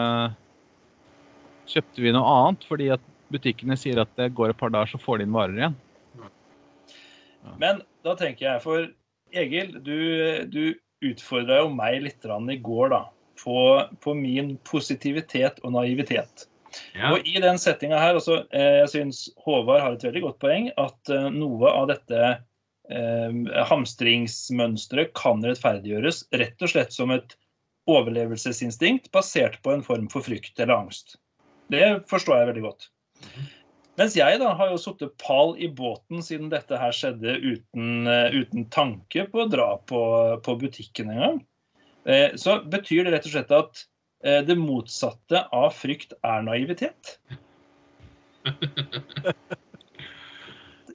kjøpte 1.69 2.05
vi 2.05 2.15
noe 2.15 2.37
annet, 2.37 2.65
fordi 2.69 2.93
at 2.95 3.03
butikkene 3.33 3.77
sier 3.77 4.01
at 4.01 4.13
det 4.17 4.31
går 4.37 4.55
et 4.55 4.61
par 4.61 4.73
dager, 4.73 4.95
så 4.95 5.03
får 5.03 5.21
de 5.21 5.27
inn 5.27 5.35
varer 5.35 5.59
igjen. 5.59 5.77
Men 7.61 7.83
da 8.07 8.15
tenker 8.19 8.47
jeg, 8.47 8.63
for 8.65 8.89
Egil, 9.37 9.75
du, 9.85 9.99
du 10.49 10.63
utfordra 11.05 11.63
jo 11.63 11.73
meg 11.73 12.03
litt 12.05 12.25
i 12.27 12.61
går 12.65 12.93
da, 12.95 13.03
på, 13.43 13.59
på 14.03 14.15
min 14.19 14.57
positivitet 14.69 15.61
og 15.63 15.75
naivitet. 15.77 16.49
Ja. 16.95 17.13
Og 17.13 17.27
i 17.27 17.39
den 17.41 17.59
settinga 17.61 17.99
her, 18.01 18.19
altså, 18.19 18.43
eh, 18.53 18.83
jeg 18.83 18.93
syns 18.93 19.23
Håvard 19.45 19.83
har 19.83 19.97
et 19.97 20.05
veldig 20.05 20.25
godt 20.27 20.41
poeng, 20.43 20.71
at 20.81 21.13
eh, 21.13 21.29
noe 21.33 21.71
av 21.71 21.89
dette 21.91 22.23
eh, 22.29 23.39
hamstringsmønsteret 23.71 25.15
kan 25.19 25.45
rettferdiggjøres 25.45 26.27
rett 26.41 26.65
og 26.65 26.73
slett 26.75 26.95
som 26.95 27.15
et 27.15 27.37
overlevelsesinstinkt 27.89 29.09
basert 29.15 29.61
på 29.65 29.73
en 29.73 29.85
form 29.87 30.11
for 30.13 30.25
frykt 30.25 30.61
eller 30.61 30.77
angst. 30.77 31.17
Det 31.73 32.03
forstår 32.09 32.43
jeg 32.43 32.51
veldig 32.53 32.67
godt. 32.67 32.91
Mens 33.99 34.15
jeg 34.15 34.39
da 34.39 34.53
har 34.55 34.71
jo 34.71 34.79
sittet 34.79 35.17
pal 35.19 35.57
i 35.59 35.67
båten 35.75 36.23
siden 36.23 36.53
dette 36.53 36.79
her 36.79 36.95
skjedde 36.95 37.35
uten, 37.43 38.07
eh, 38.07 38.37
uten 38.37 38.69
tanke 38.71 39.25
på 39.33 39.43
å 39.43 39.49
dra 39.51 39.73
på, 39.91 40.03
på 40.45 40.55
butikken 40.61 41.11
engang. 41.15 41.41
Eh, 42.07 42.37
Så 42.39 42.61
betyr 42.71 43.05
det 43.05 43.17
rett 43.17 43.27
og 43.27 43.35
slett 43.35 43.51
at 43.57 43.83
eh, 44.23 44.41
det 44.47 44.55
motsatte 44.61 45.43
av 45.51 45.75
frykt 45.75 46.15
er 46.23 46.47
naivitet. 46.47 47.17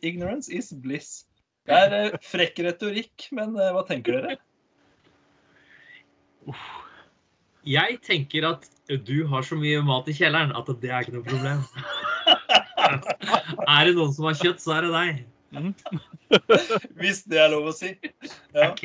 Ignorance 0.03 0.47
is 0.51 0.71
bliss. 0.71 1.25
Det 1.67 1.75
er 1.75 1.97
eh, 1.97 2.17
frekk 2.23 2.63
retorikk, 2.65 3.27
men 3.35 3.53
eh, 3.59 3.71
hva 3.75 3.83
tenker 3.87 4.17
dere? 4.19 4.39
Jeg 7.67 7.99
tenker 8.03 8.47
at 8.47 8.65
du 9.07 9.27
har 9.31 9.45
så 9.47 9.55
mye 9.59 9.83
mat 9.85 10.07
i 10.11 10.15
kjelleren 10.17 10.55
at 10.55 10.71
det 10.81 10.91
er 10.91 11.05
ikke 11.05 11.19
noe 11.19 11.27
problem. 11.27 11.61
Er 12.83 13.85
det 13.87 13.93
noen 13.97 14.13
som 14.15 14.27
har 14.29 14.39
kjøtt, 14.39 14.63
så 14.63 14.77
er 14.77 14.87
det 14.87 14.93
deg. 14.93 15.21
Hvis 17.01 17.23
det 17.29 17.39
er 17.43 17.53
lov 17.53 17.69
å 17.71 17.75
si. 17.77 17.93
Ja. 18.55 18.73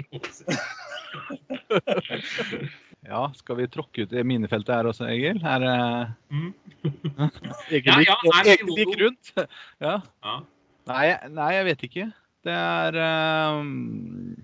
Ja, 3.09 3.23
skal 3.33 3.57
vi 3.57 3.69
tråkke 3.73 4.05
ut 4.05 4.13
i 4.13 4.23
minefeltet 4.27 4.75
her 4.75 4.89
også, 4.91 5.07
Egil? 5.09 5.39
Her, 5.41 5.65
Mm. 6.29 6.51
Egil 7.73 7.89
Ja, 7.89 8.01
ja, 8.05 8.17
er 8.35 8.45
det 8.45 8.57
Egil 8.59 8.75
gikk 8.77 8.95
rundt? 9.01 9.31
Ja. 9.81 9.95
Ja. 10.25 10.35
Nei, 10.91 11.07
nei, 11.33 11.49
jeg 11.55 11.69
vet 11.71 11.85
ikke. 11.89 12.07
Det 12.45 12.53
er 12.59 12.99
um... 13.57 14.37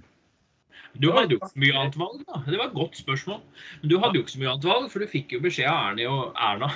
Du 0.95 1.11
hadde 1.11 1.35
jo 1.35 1.41
ikke 1.41 1.51
så 1.51 1.61
mye 1.61 1.77
annet 1.81 1.97
valg, 1.99 2.25
da. 2.29 2.41
Det 2.47 2.57
var 2.57 2.69
et 2.71 2.77
godt 2.79 2.99
spørsmål. 3.01 3.41
Men 3.83 3.91
du 3.91 3.97
hadde 3.99 4.17
jo 4.17 4.25
ikke 4.25 4.35
så 4.37 4.43
mye 4.43 4.53
annet 4.53 4.69
valg, 4.71 4.91
for 4.93 5.03
du 5.03 5.11
fikk 5.11 5.35
jo 5.35 5.43
beskjed 5.43 5.69
av 5.71 5.91
Ernie 5.91 6.11
og 6.11 6.37
Erna 6.39 6.71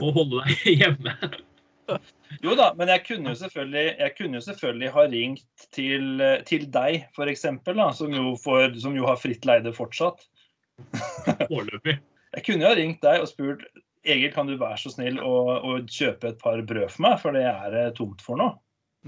å 0.00 0.12
holde 0.16 0.42
deg 0.42 0.80
hjemme. 0.82 1.14
Jo 2.44 2.54
da, 2.58 2.70
men 2.78 2.90
jeg 2.90 3.04
kunne 3.06 3.32
jo 3.32 3.38
selvfølgelig, 3.38 3.84
jeg 4.00 4.14
kunne 4.18 4.38
jo 4.40 4.44
selvfølgelig 4.46 4.90
ha 4.94 5.04
ringt 5.12 5.66
til, 5.74 6.06
eh, 6.24 6.38
til 6.48 6.66
deg, 6.72 7.04
f.eks., 7.14 7.44
som, 7.98 8.16
jo 8.16 8.34
får- 8.40 8.78
som 8.82 8.96
jo 8.96 9.06
har 9.08 9.20
fritt 9.20 9.46
leide 9.48 9.72
fortsatt. 9.76 10.24
Foreløpig. 11.48 11.98
Jeg 12.34 12.46
kunne 12.46 12.64
jo 12.66 12.70
ha 12.72 12.78
ringt 12.78 13.04
deg 13.04 13.22
og 13.22 13.30
spurt 13.30 13.62
Egil, 14.04 14.32
kan 14.34 14.48
du 14.50 14.58
være 14.60 14.76
så 14.82 14.90
snill 14.92 15.16
å, 15.24 15.36
å 15.64 15.76
kjøpe 15.88 16.28
et 16.34 16.40
par 16.42 16.60
brød 16.66 16.90
for 16.92 17.06
meg, 17.06 17.14
for 17.22 17.36
det 17.36 17.46
er 17.48 17.94
tomt 17.96 18.20
for 18.24 18.36
nå. 18.36 18.50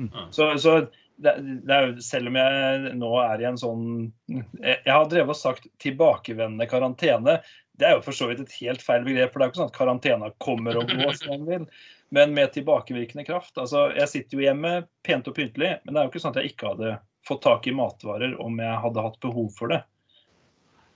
Mm. 0.01 0.09
Så, 0.33 0.47
så 0.61 0.79
det, 1.21 1.33
det 1.69 1.77
er 1.77 1.93
selv 2.05 2.31
om 2.31 2.37
jeg 2.37 2.95
nå 3.01 3.11
er 3.23 3.41
i 3.41 3.47
en 3.49 3.57
sånn 3.57 3.85
Jeg, 4.29 4.75
jeg 4.85 4.93
har 4.93 5.07
drevet 5.09 5.33
og 5.33 5.39
sagt 5.39 5.69
tilbakevendende 5.81 6.67
karantene. 6.69 7.39
Det 7.77 7.85
er 7.89 7.93
jo 7.97 8.03
for 8.07 8.17
så 8.17 8.29
vidt 8.31 8.41
et 8.41 8.55
helt 8.63 8.83
feil 8.85 9.05
begrep, 9.05 9.33
for 9.33 9.39
det 9.39 9.45
er 9.45 9.49
jo 9.49 9.53
ikke 9.53 9.61
sånn 9.63 9.73
at 9.73 9.77
karantena 9.77 10.31
kommer 10.41 10.79
og 10.81 10.89
går 10.89 11.19
som 11.21 11.45
vil. 11.49 11.67
Men 12.15 12.33
med 12.37 12.53
tilbakevirkende 12.55 13.25
kraft. 13.27 13.57
Altså, 13.59 13.91
jeg 13.97 14.09
sitter 14.09 14.39
jo 14.39 14.45
hjemme 14.47 14.73
pent 15.05 15.29
og 15.29 15.35
pyntelig, 15.37 15.73
men 15.85 15.93
det 15.95 16.01
er 16.01 16.07
jo 16.07 16.13
ikke 16.15 16.23
sånn 16.23 16.33
at 16.33 16.41
jeg 16.41 16.53
ikke 16.55 16.71
hadde 16.73 16.95
fått 17.27 17.43
tak 17.45 17.67
i 17.67 17.75
matvarer 17.75 18.37
om 18.41 18.61
jeg 18.63 18.81
hadde 18.85 19.03
hatt 19.09 19.19
behov 19.25 19.51
for 19.59 19.75
det. 19.75 19.81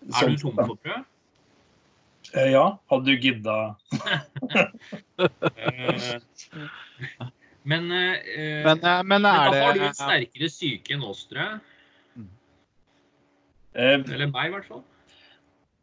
Er 0.09 0.21
Sånn 0.23 0.37
du 0.39 0.45
tom 0.45 0.57
for 0.57 0.79
brød? 0.81 1.09
Eh, 2.37 2.51
Ja, 2.53 2.65
hadde 2.93 3.05
du 3.11 3.17
gidda 3.19 3.57
Eh, 5.21 6.21
Men, 7.65 7.91
eh, 7.93 8.17
men, 8.65 8.79
eh, 8.81 9.03
men 9.03 9.05
men 9.09 9.27
er 9.27 9.51
da 9.53 9.65
har 9.65 9.75
du 9.75 9.81
det 9.83 9.89
en 9.91 9.99
sterkere 9.99 10.49
syke 10.53 10.95
enn 10.95 11.05
oss, 11.05 11.27
tror 11.29 11.43
jeg. 11.43 11.59
eh, 13.75 13.99
Eller 13.99 14.31
meg, 14.33 14.49
i 14.49 14.55
hvert 14.55 14.69
fall. 14.71 14.85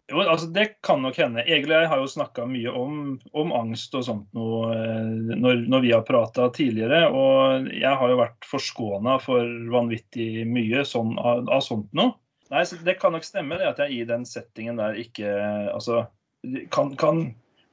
Jo, 0.07 0.21
altså 0.21 0.47
Det 0.47 0.65
kan 0.81 1.01
nok 1.03 1.17
hende. 1.19 1.43
Egil 1.43 1.73
og 1.73 1.81
jeg 1.81 1.89
har 1.91 1.99
jo 1.99 2.11
snakka 2.11 2.45
mye 2.47 2.71
om, 2.71 3.17
om 3.35 3.49
angst 3.55 3.95
og 3.97 4.05
sånt 4.07 4.37
noe 4.37 4.69
eh, 4.71 5.33
når, 5.35 5.65
når 5.67 5.83
vi 5.83 5.91
har 5.91 6.05
prata 6.07 6.47
tidligere. 6.55 7.09
Og 7.11 7.67
jeg 7.75 7.91
har 7.99 8.13
jo 8.13 8.21
vært 8.21 8.47
forskåna 8.47 9.17
for 9.23 9.43
vanvittig 9.73 10.45
mye 10.47 10.85
sånn, 10.87 11.17
av, 11.19 11.43
av 11.51 11.63
sånt 11.65 11.91
noe. 11.97 12.15
Nei, 12.53 12.63
så 12.63 12.79
Det 12.79 12.95
kan 13.01 13.11
nok 13.11 13.27
stemme 13.27 13.59
det 13.59 13.67
at 13.67 13.81
jeg 13.83 13.97
i 13.97 14.05
den 14.07 14.23
settingen 14.23 14.77
der 14.79 14.95
ikke 14.95 15.27
Altså 15.73 16.05
kan, 16.71 16.93
kan 16.95 17.25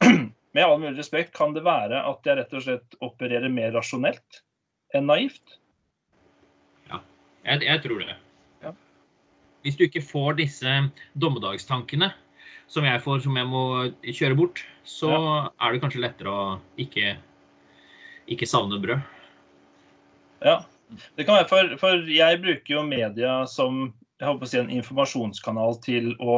Med 0.54 0.64
all 0.64 0.80
mulig 0.82 0.96
respekt, 0.98 1.30
kan 1.36 1.54
det 1.54 1.62
være 1.62 2.00
at 2.02 2.26
jeg 2.26 2.40
rett 2.40 2.56
og 2.58 2.64
slett 2.66 2.96
opererer 2.98 3.50
mer 3.50 3.70
rasjonelt 3.74 4.42
enn 4.94 5.06
naivt? 5.10 5.60
Jeg, 7.44 7.60
jeg 7.66 7.80
tror 7.84 8.00
det. 8.00 8.14
Ja. 8.64 8.70
Hvis 9.66 9.76
du 9.76 9.82
ikke 9.86 10.02
får 10.04 10.38
disse 10.38 10.76
dommedagstankene 11.20 12.12
som 12.70 12.86
jeg 12.86 13.02
får, 13.04 13.22
som 13.24 13.36
jeg 13.38 13.48
må 13.48 13.64
kjøre 14.04 14.38
bort, 14.38 14.62
så 14.84 15.10
er 15.14 15.74
det 15.74 15.82
kanskje 15.82 16.02
lettere 16.04 16.32
å 16.32 16.44
ikke, 16.80 17.16
ikke 18.30 18.48
savne 18.48 18.80
brød. 18.82 19.02
Ja. 20.44 20.62
Det 21.16 21.24
kan 21.26 21.40
være 21.40 21.48
for, 21.48 21.76
for 21.80 22.10
jeg 22.12 22.40
bruker 22.42 22.76
jo 22.76 22.82
media 22.86 23.38
som 23.50 23.86
jeg 24.20 24.28
håper 24.28 24.46
å 24.46 24.50
si, 24.50 24.58
en 24.60 24.74
informasjonskanal 24.76 25.78
til 25.82 26.12
å 26.22 26.36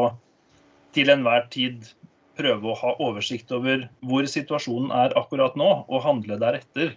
til 0.97 1.13
enhver 1.13 1.45
tid 1.53 1.91
prøve 2.37 2.71
å 2.71 2.79
ha 2.81 2.95
oversikt 3.05 3.53
over 3.53 3.87
hvor 4.07 4.27
situasjonen 4.29 4.93
er 4.97 5.15
akkurat 5.19 5.57
nå, 5.59 5.69
og 5.89 6.05
handle 6.05 6.39
deretter. 6.41 6.95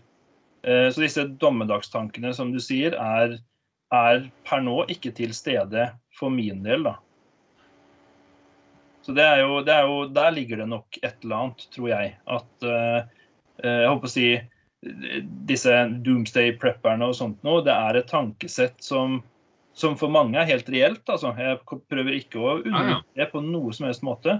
Eh, 0.63 0.87
så 0.91 1.03
disse 1.03 1.25
dommedagstankene, 1.41 2.31
som 2.35 2.53
du 2.53 2.59
sier, 2.63 2.95
er, 2.95 3.37
er 3.95 4.27
per 4.47 4.63
nå 4.63 4.81
ikke 4.91 5.11
til 5.15 5.35
stede 5.35 5.89
for 6.19 6.31
min 6.33 6.63
del, 6.65 6.87
da. 6.87 6.97
Så 9.09 9.15
det 9.17 9.23
er, 9.25 9.39
jo, 9.41 9.61
det 9.65 9.73
er 9.73 9.87
jo, 9.89 10.01
Der 10.13 10.33
ligger 10.35 10.59
det 10.61 10.67
nok 10.69 10.97
et 11.01 11.23
eller 11.23 11.35
annet, 11.35 11.63
tror 11.73 11.87
jeg. 11.89 12.11
At 12.29 12.65
uh, 12.69 12.99
Jeg 13.57 13.89
håper 13.89 14.05
å 14.05 14.11
si 14.13 14.27
disse 15.49 15.73
doomsday 16.05 16.53
prepperne 16.61 17.09
og 17.09 17.17
sånt 17.17 17.41
noe, 17.43 17.63
det 17.65 17.73
er 17.73 17.97
et 17.99 18.07
tankesett 18.07 18.77
som, 18.79 19.17
som 19.75 19.97
for 19.99 20.13
mange 20.13 20.37
er 20.39 20.47
helt 20.47 20.69
reelt. 20.71 21.01
altså. 21.09 21.33
Jeg 21.35 21.57
prøver 21.65 22.13
ikke 22.15 22.39
å 22.39 22.53
undervurdere 22.61 23.01
det 23.17 23.27
på 23.33 23.41
noe 23.43 23.73
som 23.75 23.89
helst 23.89 24.05
måte. 24.07 24.37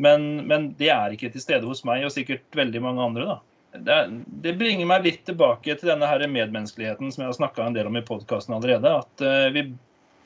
Men, 0.00 0.26
men, 0.48 0.72
det 0.80 0.90
er 0.96 1.12
ikke 1.12 1.30
til 1.36 1.44
stede 1.44 1.68
hos 1.68 1.84
meg 1.86 2.08
og 2.08 2.16
sikkert 2.16 2.48
veldig 2.56 2.82
mange 2.88 3.04
andre. 3.04 3.28
da. 3.28 3.38
Det, 3.76 4.00
det 4.48 4.56
bringer 4.58 4.88
meg 4.88 5.06
litt 5.06 5.24
tilbake 5.28 5.76
til 5.76 5.92
denne 5.92 6.08
her 6.08 6.24
medmenneskeligheten 6.24 7.12
som 7.12 7.22
jeg 7.22 7.34
har 7.34 7.38
snakka 7.38 7.68
en 7.68 7.76
del 7.76 7.92
om 7.92 8.00
i 8.00 8.06
podkasten 8.08 8.56
allerede. 8.56 8.96
At 9.04 9.22
uh, 9.28 9.52
vi 9.54 9.68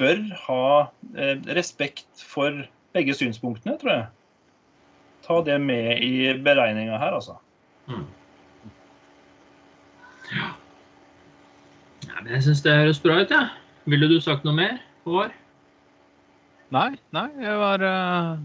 bør 0.00 0.24
ha 0.46 0.66
uh, 0.86 1.36
respekt 1.58 2.24
for 2.32 2.62
begge 2.96 3.14
synspunktene, 3.14 3.76
tror 3.80 3.92
jeg. 3.92 4.06
Ta 5.26 5.40
det 5.46 5.60
med 5.60 6.02
i 6.02 6.32
beregninga 6.44 6.98
her, 6.98 7.16
altså. 7.18 7.36
Mm. 7.88 8.06
Ja. 10.30 10.50
ja. 12.06 12.22
men 12.22 12.32
jeg 12.34 12.42
syns 12.48 12.62
det 12.66 12.76
høres 12.82 13.02
bra 13.02 13.20
ut, 13.20 13.30
jeg. 13.30 13.36
Ja. 13.36 13.48
Ville 13.90 14.08
du 14.10 14.18
sagt 14.22 14.44
noe 14.44 14.54
mer, 14.54 14.76
Håvard? 15.06 15.32
Nei, 16.70 16.92
nei, 17.16 17.26
jeg 17.42 17.56
var 17.58 17.82
uh, 17.82 18.42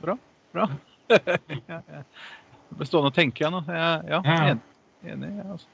bra. 0.00 0.14
Bra. 0.54 0.66
jeg 1.10 2.78
ble 2.78 2.88
stående 2.88 3.10
og 3.10 3.16
tenke 3.18 3.42
igjen. 3.42 3.58
Ja, 3.68 3.90
ja, 4.08 4.22
enig. 4.22 4.62
enig 5.04 5.32
altså. 5.44 5.68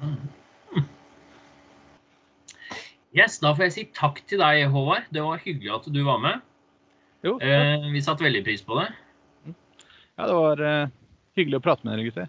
Mm. 0.00 0.88
Yes, 3.16 3.38
da 3.40 3.54
får 3.54 3.68
jeg 3.68 3.74
si 3.76 3.84
takk 3.96 4.20
til 4.28 4.42
deg, 4.42 4.66
Håvard. 4.72 5.06
Det 5.14 5.22
var 5.24 5.40
hyggelig 5.44 5.76
at 5.76 5.86
du 5.94 6.02
var 6.06 6.18
med. 6.24 6.42
Jo, 7.26 7.40
eh, 7.42 7.90
vi 7.92 8.02
satte 8.02 8.22
veldig 8.22 8.44
pris 8.46 8.62
på 8.62 8.78
det. 8.78 8.86
Ja, 10.18 10.26
det 10.26 10.34
var 10.34 10.60
uh, 10.62 10.90
hyggelig 11.38 11.58
å 11.58 11.62
prate 11.62 11.86
med 11.86 11.96
dere, 11.96 12.04
gutter. 12.06 12.28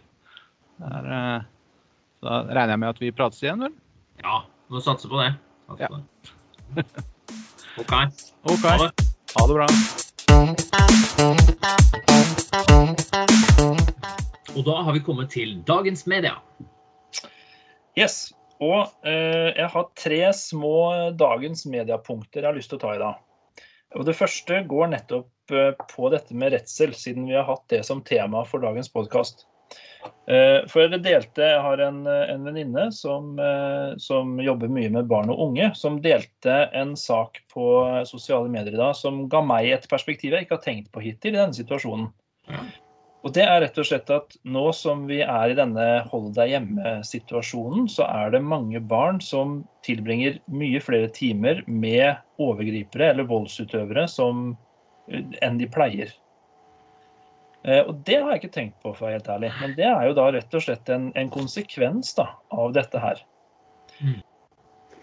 Der, 0.81 1.09
uh, 1.09 1.41
da 2.25 2.39
regner 2.49 2.73
jeg 2.73 2.81
med 2.81 2.89
at 2.89 3.01
vi 3.03 3.11
prates 3.13 3.43
igjen, 3.43 3.61
vel? 3.65 3.75
Ja, 4.23 4.41
må 4.73 4.81
satse 4.81 5.09
på 5.11 5.21
det. 5.21 5.29
Satse 5.69 5.83
ja. 5.85 5.89
på 5.93 5.95
det. 6.01 6.05
OK. 7.79 7.93
okay. 8.49 8.65
Ha 8.65 8.75
det. 8.81 8.89
Ha 9.35 9.45
det 9.45 9.55
bra. 9.59 9.67
Og 14.57 14.65
da 14.65 14.81
har 14.83 14.93
vi 14.97 15.05
kommet 15.05 15.29
til 15.37 15.55
dagens 15.69 16.05
media. 16.09 16.35
Yes. 17.97 18.33
Og 18.59 18.89
eh, 19.07 19.53
jeg 19.55 19.69
har 19.71 19.89
tre 19.95 20.21
små 20.35 20.75
dagens 21.15 21.63
mediepunkter 21.69 22.41
jeg 22.43 22.49
har 22.49 22.57
lyst 22.57 22.73
til 22.73 22.81
å 22.81 22.83
ta 22.83 22.95
i 22.97 23.01
dag. 23.05 23.21
Og 23.97 24.05
Det 24.05 24.17
første 24.17 24.63
går 24.69 24.91
nettopp 24.91 25.53
eh, 25.55 25.71
på 25.89 26.09
dette 26.13 26.35
med 26.37 26.53
redsel, 26.53 26.93
siden 26.93 27.29
vi 27.29 27.37
har 27.37 27.47
hatt 27.47 27.65
det 27.73 27.81
som 27.87 28.03
tema 28.05 28.43
for 28.45 28.61
dagens 28.61 28.91
podkast. 28.93 29.47
Eh, 30.29 30.61
for 30.69 30.85
jeg 30.85 31.01
delte, 31.03 31.47
jeg 31.55 31.63
har 31.65 31.81
en, 31.83 32.03
en 32.05 32.45
venninne 32.45 32.85
som, 32.95 33.31
eh, 33.41 33.95
som, 34.01 34.37
jobber 34.45 34.69
mye 34.71 34.91
med 34.93 35.09
barn 35.09 35.33
og 35.33 35.41
unge, 35.49 35.71
som 35.77 35.97
delte 36.05 36.61
en 36.77 36.93
sak 36.99 37.41
på 37.53 37.65
sosiale 38.09 38.51
medier 38.51 38.77
i 38.77 38.81
dag 38.81 38.93
som 38.97 39.25
ga 39.31 39.41
meg 39.45 39.71
et 39.73 39.89
perspektiv 39.89 40.37
jeg 40.37 40.45
ikke 40.45 40.59
har 40.59 40.67
tenkt 40.67 40.93
på 40.93 41.03
hittil 41.03 41.33
i 41.33 41.41
denne 41.41 41.57
situasjonen. 41.57 42.11
Og 43.19 43.33
det 43.35 43.43
er 43.43 43.57
rett 43.65 43.77
og 43.81 43.87
slett 43.87 44.11
at 44.15 44.37
nå 44.47 44.69
som 44.75 45.01
vi 45.09 45.19
er 45.25 45.51
i 45.51 45.57
denne 45.57 45.87
hold 46.07 46.31
deg 46.37 46.53
hjemme-situasjonen, 46.53 47.89
så 47.91 48.05
er 48.07 48.31
det 48.31 48.39
mange 48.45 48.79
barn 48.79 49.19
som 49.23 49.57
tilbringer 49.83 50.37
mye 50.47 50.79
flere 50.83 51.09
timer 51.11 51.59
med 51.67 52.21
overgripere 52.39 53.11
eller 53.11 53.27
voldsutøvere 53.27 54.05
som, 54.07 54.53
eh, 55.11 55.25
enn 55.43 55.59
de 55.59 55.67
pleier. 55.67 56.13
Eh, 57.65 57.83
og 57.83 57.99
det 58.07 58.21
har 58.21 58.31
jeg 58.31 58.43
ikke 58.43 58.55
tenkt 58.55 58.79
på, 58.79 58.93
for 58.93 59.03
å 59.03 59.09
være 59.09 59.19
helt 59.19 59.33
ærlig. 59.35 59.51
Men 59.59 59.75
det 59.75 59.89
er 59.89 60.07
jo 60.07 60.15
da 60.15 60.29
rett 60.31 60.55
og 60.55 60.63
slett 60.63 60.89
en, 60.95 61.11
en 61.19 61.33
konsekvens 61.33 62.15
da, 62.15 62.29
av 62.55 62.71
dette 62.77 63.03
her. 63.03 63.19
Mm. 63.99 64.21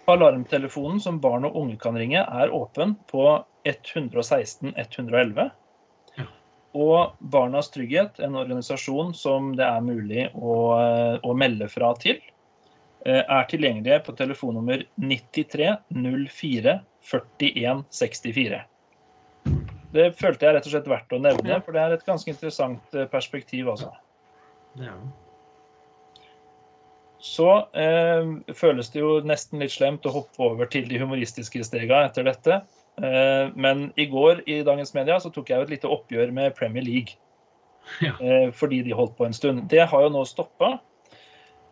Alarmtelefonen 0.09 1.03
som 1.05 1.21
barn 1.21 1.45
og 1.45 1.57
unge 1.59 1.77
kan 1.83 1.99
ringe, 1.99 2.25
er 2.25 2.55
åpen 2.55 2.97
på 3.11 3.29
116 3.67 4.73
111 4.73 5.51
og 6.77 7.17
Barnas 7.33 7.71
Trygghet, 7.73 8.21
en 8.21 8.37
organisasjon 8.37 9.15
som 9.17 9.55
det 9.57 9.65
er 9.67 9.85
mulig 9.85 10.29
å, 10.37 10.57
å 11.25 11.37
melde 11.39 11.69
fra 11.73 11.93
til, 12.01 12.21
eh, 13.07 13.23
er 13.23 13.51
tilgjengelige 13.51 14.03
på 14.07 14.17
telefonnummer 14.19 14.85
93 15.01 15.73
04 15.91 16.79
41 17.07 17.85
64. 18.01 18.65
Det 19.97 20.09
følte 20.19 20.45
jeg 20.45 20.57
rett 20.57 20.67
og 20.67 20.75
slett 20.75 20.91
verdt 20.91 21.15
å 21.15 21.23
nevne, 21.23 21.61
for 21.65 21.77
det 21.77 21.85
er 21.85 21.95
et 21.97 22.09
ganske 22.09 22.33
interessant 22.33 22.97
eh, 22.97 23.09
perspektiv. 23.09 23.71
altså. 23.73 23.93
Ja. 24.83 24.97
Så 27.23 27.49
eh, 27.73 28.33
føles 28.55 28.91
det 28.93 29.01
jo 29.01 29.21
nesten 29.25 29.63
litt 29.63 29.73
slemt 29.75 30.07
å 30.07 30.13
hoppe 30.19 30.43
over 30.51 30.69
til 30.71 30.85
de 30.91 31.01
humoristiske 31.01 31.65
stega 31.65 32.05
etter 32.07 32.27
dette. 32.29 32.61
Eh, 33.03 33.53
men 33.55 33.91
i 33.97 34.07
går 34.07 34.43
i 34.49 34.63
Dagens 34.65 34.95
Media 34.97 35.19
så 35.21 35.31
tok 35.33 35.51
jeg 35.51 35.61
jo 35.61 35.67
et 35.67 35.73
lite 35.75 35.91
oppgjør 35.93 36.33
med 36.35 36.57
Premier 36.59 36.85
League. 36.87 37.17
Ja. 38.03 38.17
Eh, 38.19 38.49
fordi 38.51 38.81
de 38.83 38.97
holdt 38.99 39.13
på 39.15 39.29
en 39.29 39.35
stund. 39.37 39.61
Det 39.71 39.85
har 39.87 40.01
jo 40.03 40.09
nå 40.11 40.25
stoppa. 40.27 40.73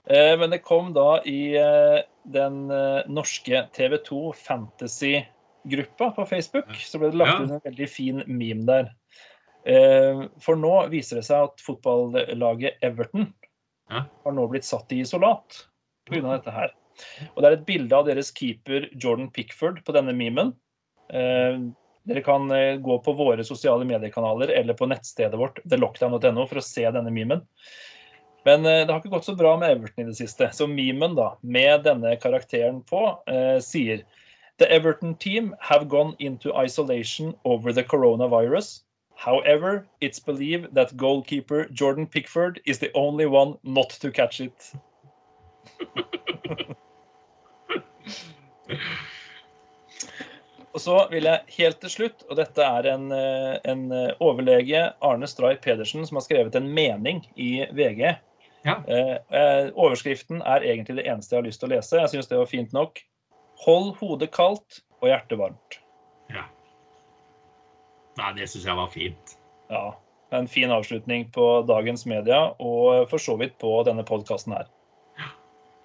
Eh, 0.07 0.37
men 0.39 0.53
det 0.53 0.61
kom 0.63 0.93
da 0.95 1.17
i 1.27 1.57
den 2.23 2.61
norske 3.11 3.65
TV 3.75 3.97
2 4.07 4.21
Fantasy-gruppa 4.39 6.13
på 6.15 6.29
Facebook, 6.31 6.71
så 6.79 7.01
ble 7.03 7.11
det 7.11 7.19
lagt 7.19 7.43
ut 7.43 7.57
en 7.57 7.65
veldig 7.67 7.89
fin 7.91 8.23
meme 8.31 8.63
der. 8.69 8.93
For 10.47 10.61
nå 10.61 10.73
viser 10.95 11.19
det 11.19 11.27
seg 11.27 11.49
at 11.51 11.67
fotballaget 11.67 12.79
Everton 12.87 13.27
har 13.91 14.39
nå 14.39 14.47
blitt 14.55 14.71
satt 14.71 14.95
i 14.95 15.03
isolat 15.03 15.65
pga. 16.07 16.23
dette 16.31 16.55
her. 16.55 16.71
Og 17.35 17.43
det 17.43 17.51
er 17.51 17.59
et 17.59 17.67
bilde 17.67 17.99
av 17.99 18.07
deres 18.07 18.31
keeper 18.39 18.87
Jordan 18.95 19.33
Pickford 19.35 19.83
på 19.83 19.99
denne 19.99 20.15
memen. 20.15 20.55
Eh, 21.15 21.59
dere 22.05 22.21
kan 22.21 22.51
eh, 22.51 22.77
gå 22.77 22.99
på 22.99 23.13
våre 23.13 23.45
sosiale 23.45 23.85
mediekanaler 23.85 24.49
eller 24.49 24.75
på 24.75 24.87
nettstedet 24.87 25.39
vårt 25.39 25.61
thelockdown.no 25.71 26.47
for 26.47 26.61
å 26.61 26.65
se 26.65 26.85
denne 26.91 27.11
memen. 27.11 27.45
Men 28.45 28.67
eh, 28.67 28.83
det 28.85 28.93
har 28.93 29.01
ikke 29.01 29.15
gått 29.15 29.29
så 29.31 29.37
bra 29.39 29.55
med 29.61 29.71
Everton 29.73 30.05
i 30.05 30.09
det 30.11 30.19
siste. 30.19 30.51
Så 30.53 30.67
memen 30.69 31.15
da, 31.17 31.31
med 31.41 31.87
denne 31.87 32.17
karakteren 32.21 32.83
på 32.91 33.07
eh, 33.31 33.59
sier 33.65 34.05
The 34.59 34.69
Everton 34.71 35.15
team 35.17 35.55
have 35.61 35.89
gone 35.89 36.15
into 36.19 36.53
isolation 36.55 37.35
over 37.45 37.73
the 37.73 37.83
coronavirus. 37.83 38.83
However, 39.17 39.87
it's 40.01 40.19
believed 40.19 40.75
that 40.75 40.97
goalkeeper 40.97 41.69
Jordan 41.71 42.07
Pickford 42.07 42.61
is 42.67 42.79
the 42.79 42.91
only 42.95 43.27
one 43.27 43.57
not 43.63 43.91
to 44.01 44.11
catch 44.11 44.41
it. 44.41 44.73
Og 50.75 50.83
så 50.83 50.95
vil 51.11 51.29
jeg 51.29 51.55
helt 51.55 51.79
til 51.85 51.93
slutt, 51.93 52.25
og 52.27 52.39
dette 52.41 52.65
er 52.67 52.89
en, 52.91 53.07
eh, 53.15 53.55
en 53.71 53.85
eh, 53.95 54.15
overlege, 54.19 54.81
Arne 55.07 55.27
Stray 55.31 55.55
Pedersen, 55.63 56.03
som 56.07 56.19
har 56.19 56.25
skrevet 56.27 56.57
en 56.59 56.67
mening 56.75 57.23
i 57.39 57.63
VG. 57.71 58.17
Ja. 58.67 58.81
Eh, 58.89 59.71
overskriften 59.79 60.43
er 60.43 60.67
egentlig 60.67 60.97
det 60.99 61.07
eneste 61.07 61.37
jeg 61.37 61.43
har 61.43 61.47
lyst 61.47 61.63
til 61.63 61.71
å 61.71 61.77
lese. 61.77 62.01
Jeg 62.01 62.11
syns 62.11 62.31
det 62.31 62.41
var 62.41 62.51
fint 62.51 62.75
nok. 62.75 62.99
Hold 63.63 63.95
hodet 64.01 64.33
kaldt 64.35 64.81
og 64.99 65.13
hjertet 65.13 65.39
varmt. 65.39 65.79
Ja. 66.35 66.49
Nei, 68.19 68.33
det 68.41 68.51
syns 68.51 68.67
jeg 68.67 68.81
var 68.83 68.91
fint. 68.91 69.39
Ja. 69.71 69.87
En 70.35 70.51
fin 70.51 70.75
avslutning 70.75 71.29
på 71.31 71.49
dagens 71.71 72.03
media, 72.11 72.49
og 72.59 73.07
for 73.13 73.23
så 73.23 73.39
vidt 73.39 73.55
på 73.63 73.77
denne 73.87 74.03
podkasten 74.03 74.59
her. 74.59 74.67
Ja. 75.21 75.31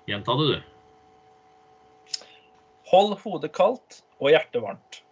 Gjenta 0.10 0.34
det, 0.40 0.50
du. 0.58 2.22
Hold 2.90 3.20
hodet 3.22 3.54
kaldt 3.54 4.02
og 4.20 4.34
hjertevarmt. 4.34 5.04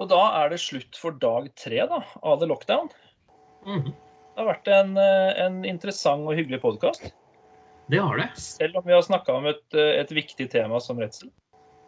Og 0.00 0.10
da 0.10 0.22
er 0.40 0.50
det 0.50 0.62
slutt 0.62 0.98
for 0.98 1.14
dag 1.22 1.46
tre 1.58 1.84
da, 1.90 2.00
av 2.22 2.40
The 2.40 2.48
Lockdown. 2.50 2.90
Mm. 3.64 3.92
Det 3.92 4.42
har 4.42 4.48
vært 4.48 4.70
en, 4.74 4.96
eh, 4.98 5.44
en 5.44 5.60
interessant 5.68 6.26
og 6.26 6.34
hyggelig 6.34 6.60
podkast. 6.64 7.12
Det 7.92 8.00
har 8.00 8.18
det. 8.18 8.30
Selv 8.40 8.80
om 8.80 8.86
vi 8.86 8.94
har 8.96 9.04
snakka 9.06 9.36
om 9.36 9.46
et, 9.46 9.62
eh, 9.72 10.00
et, 10.00 10.10
viktig 10.10 10.50
tema 10.50 10.80
som 10.80 10.98
redsel. 10.98 11.30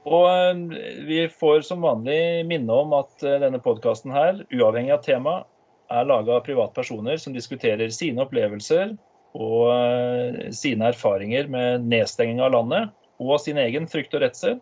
Og 0.07 0.29
eh, 0.31 1.03
vi 1.09 1.27
får 1.27 1.65
som 1.67 1.83
vanlig 1.83 2.47
minne 2.47 2.71
om 2.71 2.95
at 2.95 3.19
denne 3.19 3.59
podkasten 3.59 4.13
her, 4.15 4.47
uavhengig 4.55 4.95
av 4.95 5.03
tema, 5.03 5.45
er 5.91 6.07
laga 6.07 6.39
av 6.39 6.45
privatpersoner 6.47 7.19
som 7.19 7.35
diskuterer 7.35 7.91
sine 7.91 8.23
opplevelser 8.23 8.97
og 9.35 10.55
sine 10.55 10.89
erfaringer 10.89 11.47
med 11.49 11.85
nedstenging 11.87 12.41
av 12.43 12.55
landet 12.55 12.91
og 13.23 13.39
sin 13.39 13.59
egen 13.61 13.87
frykt 13.87 14.15
og 14.17 14.25
redsel. 14.25 14.57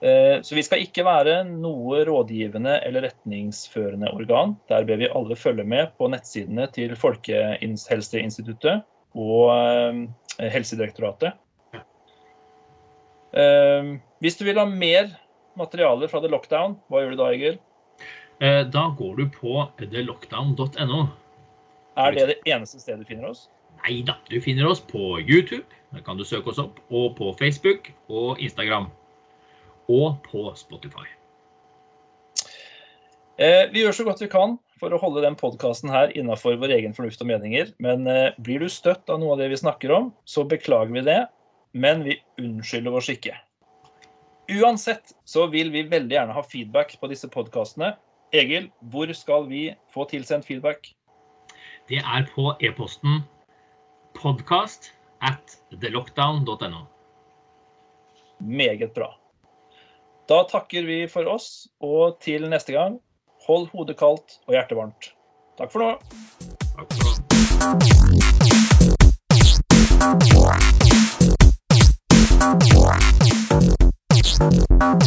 Eh, 0.00 0.38
Så 0.42 0.54
vi 0.54 0.62
skal 0.62 0.84
ikke 0.84 1.04
være 1.06 1.40
noe 1.48 2.04
rådgivende 2.06 2.76
eller 2.86 3.08
retningsførende 3.08 4.12
organ. 4.14 4.54
Der 4.70 4.84
ber 4.86 5.00
vi 5.00 5.10
alle 5.10 5.36
følge 5.36 5.64
med 5.66 5.90
på 5.98 6.08
nettsidene 6.12 6.68
til 6.72 6.94
Folkehelseinstituttet 6.96 8.84
og 9.18 9.50
eh, 10.38 10.50
Helsedirektoratet. 10.54 11.34
Eh, 13.34 13.96
Hvis 14.22 14.38
du 14.38 14.44
vil 14.46 14.58
ha 14.58 14.66
mer 14.66 15.10
materiale 15.58 16.08
fra 16.08 16.22
The 16.22 16.30
Lockdown, 16.30 16.78
hva 16.88 17.02
gjør 17.02 17.16
du 17.16 17.22
da, 17.22 17.32
Egil? 17.34 17.58
Da 18.38 18.84
går 18.94 19.16
du 19.18 19.24
på 19.34 19.64
thelockdown.no. 19.80 20.98
Er 21.98 22.14
det 22.14 22.26
det 22.28 22.36
eneste 22.46 22.78
stedet 22.78 23.02
du 23.02 23.08
finner 23.08 23.32
oss? 23.32 23.48
Nei 23.82 23.96
da, 24.06 24.14
du 24.30 24.38
finner 24.42 24.68
oss 24.70 24.78
på 24.78 25.18
YouTube, 25.18 25.66
der 25.90 26.04
kan 26.06 26.18
du 26.18 26.22
søke 26.22 26.52
oss 26.52 26.60
opp, 26.62 26.78
og 26.94 27.16
på 27.18 27.32
Facebook 27.40 27.90
og 28.06 28.38
Instagram. 28.38 28.86
Og 29.88 30.18
på 30.26 30.44
Spotify. 30.58 31.06
Eh, 33.38 33.70
Vi 33.72 33.84
gjør 33.84 33.94
så 33.94 34.04
godt 34.04 34.22
vi 34.22 34.30
kan 34.32 34.58
for 34.78 34.94
å 34.94 35.00
holde 35.00 35.22
den 35.24 35.36
podkasten 35.38 35.90
her 35.90 36.12
innafor 36.18 36.58
vår 36.60 36.74
egen 36.76 36.94
fornuft 36.94 37.22
og 37.22 37.30
meninger. 37.30 37.72
Men 37.82 38.06
eh, 38.06 38.34
blir 38.42 38.62
du 38.62 38.68
støtt 38.70 39.10
av 39.10 39.20
noe 39.22 39.34
av 39.34 39.42
det 39.42 39.50
vi 39.52 39.60
snakker 39.60 39.94
om, 39.94 40.12
så 40.24 40.44
beklager 40.46 40.94
vi 40.94 41.04
det. 41.06 41.20
Men 41.72 42.02
vi 42.06 42.18
unnskylder 42.40 42.96
oss 42.98 43.10
ikke. 43.12 43.34
Uansett 44.48 45.12
så 45.28 45.46
vil 45.52 45.70
vi 45.70 45.84
veldig 45.90 46.14
gjerne 46.16 46.36
ha 46.36 46.42
feedback 46.42 46.94
på 47.00 47.10
disse 47.10 47.28
podkastene. 47.28 47.92
Egil, 48.32 48.70
hvor 48.92 49.10
skal 49.16 49.46
vi 49.48 49.68
få 49.92 50.06
tilsendt 50.08 50.48
feedback? 50.48 50.94
Det 51.88 52.00
er 52.00 52.26
på 52.34 52.50
e-posten 52.64 53.22
podcast 54.16 54.92
at 55.24 55.58
thelockdown.no. 55.80 56.86
Meget 58.40 58.94
bra. 58.94 59.17
Da 60.28 60.44
takker 60.44 60.82
vi 60.84 61.06
for 61.08 61.24
oss, 61.24 61.68
og 61.80 62.18
til 62.20 62.42
neste 62.52 62.72
gang, 62.74 62.98
hold 63.46 63.70
hodet 63.72 63.96
kaldt 63.96 64.36
og 64.44 64.52
hjertet 64.52 64.76
varmt. 64.76 65.08
Takk 65.56 65.72
for 65.72 65.80
nå. 65.80 65.96
Takk 66.76 66.88
for 66.92 67.00
nå. 74.92 74.98